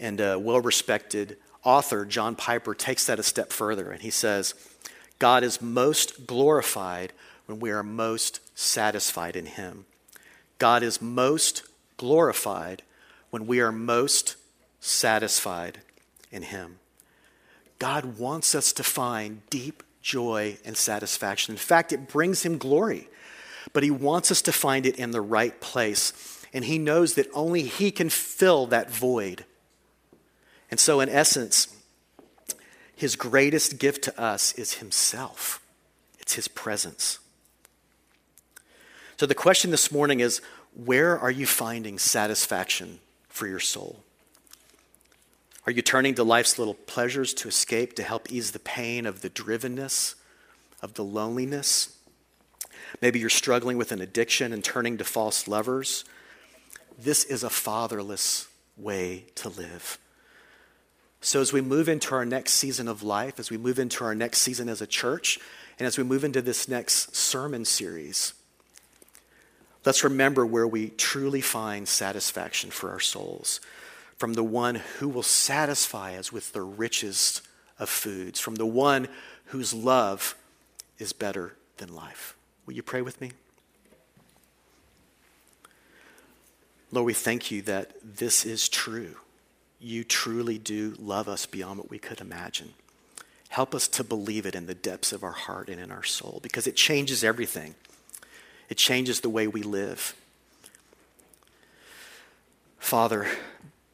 And 0.00 0.20
uh, 0.20 0.24
a 0.24 0.38
well 0.40 0.60
respected 0.60 1.36
author, 1.62 2.04
John 2.04 2.34
Piper, 2.34 2.74
takes 2.74 3.06
that 3.06 3.20
a 3.20 3.22
step 3.22 3.52
further 3.52 3.92
and 3.92 4.02
he 4.02 4.10
says, 4.10 4.54
God 5.20 5.44
is 5.44 5.62
most 5.62 6.26
glorified 6.26 7.12
when 7.46 7.60
we 7.60 7.70
are 7.70 7.84
most 7.84 8.40
satisfied 8.58 9.36
in 9.36 9.46
Him. 9.46 9.84
God 10.58 10.82
is 10.82 11.00
most 11.00 11.62
glorified 11.96 12.82
when 13.30 13.46
we 13.46 13.60
are 13.60 13.70
most 13.70 14.34
satisfied 14.80 15.78
in 16.32 16.42
Him. 16.42 16.80
God 17.78 18.18
wants 18.18 18.56
us 18.56 18.72
to 18.72 18.82
find 18.82 19.48
deep 19.48 19.84
joy 20.02 20.58
and 20.64 20.76
satisfaction. 20.76 21.52
In 21.52 21.58
fact, 21.58 21.92
it 21.92 22.08
brings 22.08 22.42
Him 22.42 22.58
glory, 22.58 23.08
but 23.72 23.82
He 23.82 23.90
wants 23.90 24.30
us 24.30 24.42
to 24.42 24.52
find 24.52 24.86
it 24.86 24.96
in 24.96 25.10
the 25.10 25.20
right 25.20 25.60
place. 25.60 26.44
And 26.52 26.64
He 26.64 26.78
knows 26.78 27.14
that 27.14 27.28
only 27.34 27.62
He 27.62 27.90
can 27.90 28.10
fill 28.10 28.66
that 28.66 28.90
void. 28.90 29.44
And 30.70 30.80
so, 30.80 31.00
in 31.00 31.08
essence, 31.08 31.74
His 32.94 33.16
greatest 33.16 33.78
gift 33.78 34.04
to 34.04 34.20
us 34.20 34.52
is 34.54 34.74
Himself, 34.74 35.60
it's 36.18 36.34
His 36.34 36.48
presence. 36.48 37.18
So, 39.16 39.26
the 39.26 39.34
question 39.34 39.70
this 39.70 39.92
morning 39.92 40.20
is 40.20 40.40
where 40.74 41.18
are 41.18 41.30
you 41.30 41.46
finding 41.46 41.98
satisfaction 41.98 43.00
for 43.28 43.46
your 43.46 43.60
soul? 43.60 44.02
Are 45.66 45.72
you 45.72 45.82
turning 45.82 46.14
to 46.14 46.24
life's 46.24 46.58
little 46.58 46.74
pleasures 46.74 47.34
to 47.34 47.48
escape, 47.48 47.94
to 47.96 48.02
help 48.02 48.32
ease 48.32 48.52
the 48.52 48.58
pain 48.58 49.04
of 49.04 49.20
the 49.20 49.28
drivenness, 49.28 50.14
of 50.80 50.94
the 50.94 51.04
loneliness? 51.04 51.98
Maybe 53.02 53.18
you're 53.18 53.28
struggling 53.28 53.76
with 53.76 53.92
an 53.92 54.00
addiction 54.00 54.52
and 54.52 54.64
turning 54.64 54.96
to 54.98 55.04
false 55.04 55.46
lovers. 55.46 56.04
This 56.98 57.24
is 57.24 57.44
a 57.44 57.50
fatherless 57.50 58.48
way 58.76 59.26
to 59.36 59.50
live. 59.50 59.98
So, 61.20 61.42
as 61.42 61.52
we 61.52 61.60
move 61.60 61.90
into 61.90 62.14
our 62.14 62.24
next 62.24 62.54
season 62.54 62.88
of 62.88 63.02
life, 63.02 63.38
as 63.38 63.50
we 63.50 63.58
move 63.58 63.78
into 63.78 64.04
our 64.04 64.14
next 64.14 64.38
season 64.38 64.70
as 64.70 64.80
a 64.80 64.86
church, 64.86 65.38
and 65.78 65.86
as 65.86 65.98
we 65.98 66.04
move 66.04 66.24
into 66.24 66.40
this 66.40 66.66
next 66.66 67.14
sermon 67.14 67.66
series, 67.66 68.32
let's 69.84 70.02
remember 70.02 70.46
where 70.46 70.66
we 70.66 70.88
truly 70.88 71.42
find 71.42 71.86
satisfaction 71.86 72.70
for 72.70 72.90
our 72.90 73.00
souls 73.00 73.60
from 74.20 74.34
the 74.34 74.44
one 74.44 74.74
who 74.74 75.08
will 75.08 75.22
satisfy 75.22 76.14
us 76.14 76.30
with 76.30 76.52
the 76.52 76.60
richest 76.60 77.40
of 77.78 77.88
foods, 77.88 78.38
from 78.38 78.56
the 78.56 78.66
one 78.66 79.08
whose 79.46 79.72
love 79.72 80.36
is 80.98 81.14
better 81.14 81.56
than 81.78 81.94
life. 81.94 82.36
Will 82.66 82.74
you 82.74 82.82
pray 82.82 83.00
with 83.00 83.18
me? 83.22 83.32
Lord, 86.92 87.06
we 87.06 87.14
thank 87.14 87.50
you 87.50 87.62
that 87.62 87.92
this 88.04 88.44
is 88.44 88.68
true. 88.68 89.16
You 89.80 90.04
truly 90.04 90.58
do 90.58 90.96
love 90.98 91.26
us 91.26 91.46
beyond 91.46 91.78
what 91.78 91.88
we 91.88 91.98
could 91.98 92.20
imagine. 92.20 92.74
Help 93.48 93.74
us 93.74 93.88
to 93.88 94.04
believe 94.04 94.44
it 94.44 94.54
in 94.54 94.66
the 94.66 94.74
depths 94.74 95.12
of 95.14 95.24
our 95.24 95.32
heart 95.32 95.70
and 95.70 95.80
in 95.80 95.90
our 95.90 96.04
soul 96.04 96.40
because 96.42 96.66
it 96.66 96.76
changes 96.76 97.24
everything. 97.24 97.74
It 98.68 98.76
changes 98.76 99.22
the 99.22 99.30
way 99.30 99.46
we 99.46 99.62
live. 99.62 100.14
Father, 102.78 103.26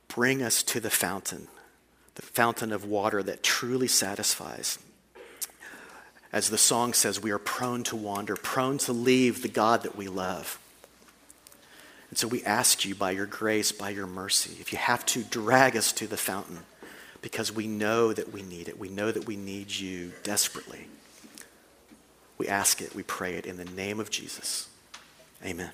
bring 0.09 0.43
us 0.43 0.63
to 0.65 0.81
the 0.81 0.91
fountain, 0.91 1.49
the 2.15 2.23
fountain 2.23 2.73
of 2.73 2.85
water 2.85 3.23
that 3.23 3.43
truly 3.43 3.89
satisfies. 3.89 4.79
As 6.33 6.51
the 6.51 6.59
song 6.59 6.93
says, 6.93 7.23
we 7.23 7.31
are 7.31 7.39
prone 7.39 7.83
to 7.85 7.97
wander, 7.97 8.37
prone 8.37 8.79
to 8.79 8.93
leave 8.93 9.43
the 9.43 9.49
God 9.49 9.83
that 9.83 9.97
we 9.97 10.09
love. 10.09 10.59
And 12.11 12.19
so 12.19 12.29
we 12.29 12.45
ask 12.45 12.85
you 12.85 12.95
by 12.95 13.13
your 13.13 13.27
grace, 13.27 13.73
by 13.73 13.91
your 13.91 14.07
mercy, 14.07 14.57
if 14.61 14.73
you 14.73 14.79
have 14.79 15.05
to 15.07 15.23
drag 15.23 15.77
us 15.77 15.93
to 15.93 16.07
the 16.07 16.17
fountain, 16.17 16.59
because 17.23 17.53
we 17.53 17.67
know 17.67 18.13
that 18.13 18.33
we 18.33 18.43
need 18.43 18.69
it. 18.69 18.79
We 18.79 18.89
know 18.89 19.11
that 19.11 19.27
we 19.27 19.37
need 19.37 19.75
you 19.75 20.13
desperately. 20.23 20.87
We 22.39 22.49
ask 22.49 22.81
it, 22.81 22.95
we 22.95 23.03
pray 23.03 23.35
it 23.35 23.47
in 23.47 23.57
the 23.57 23.65
name 23.65 23.99
of 23.99 24.11
Jesus. 24.11 24.69
Amen. 25.45 25.71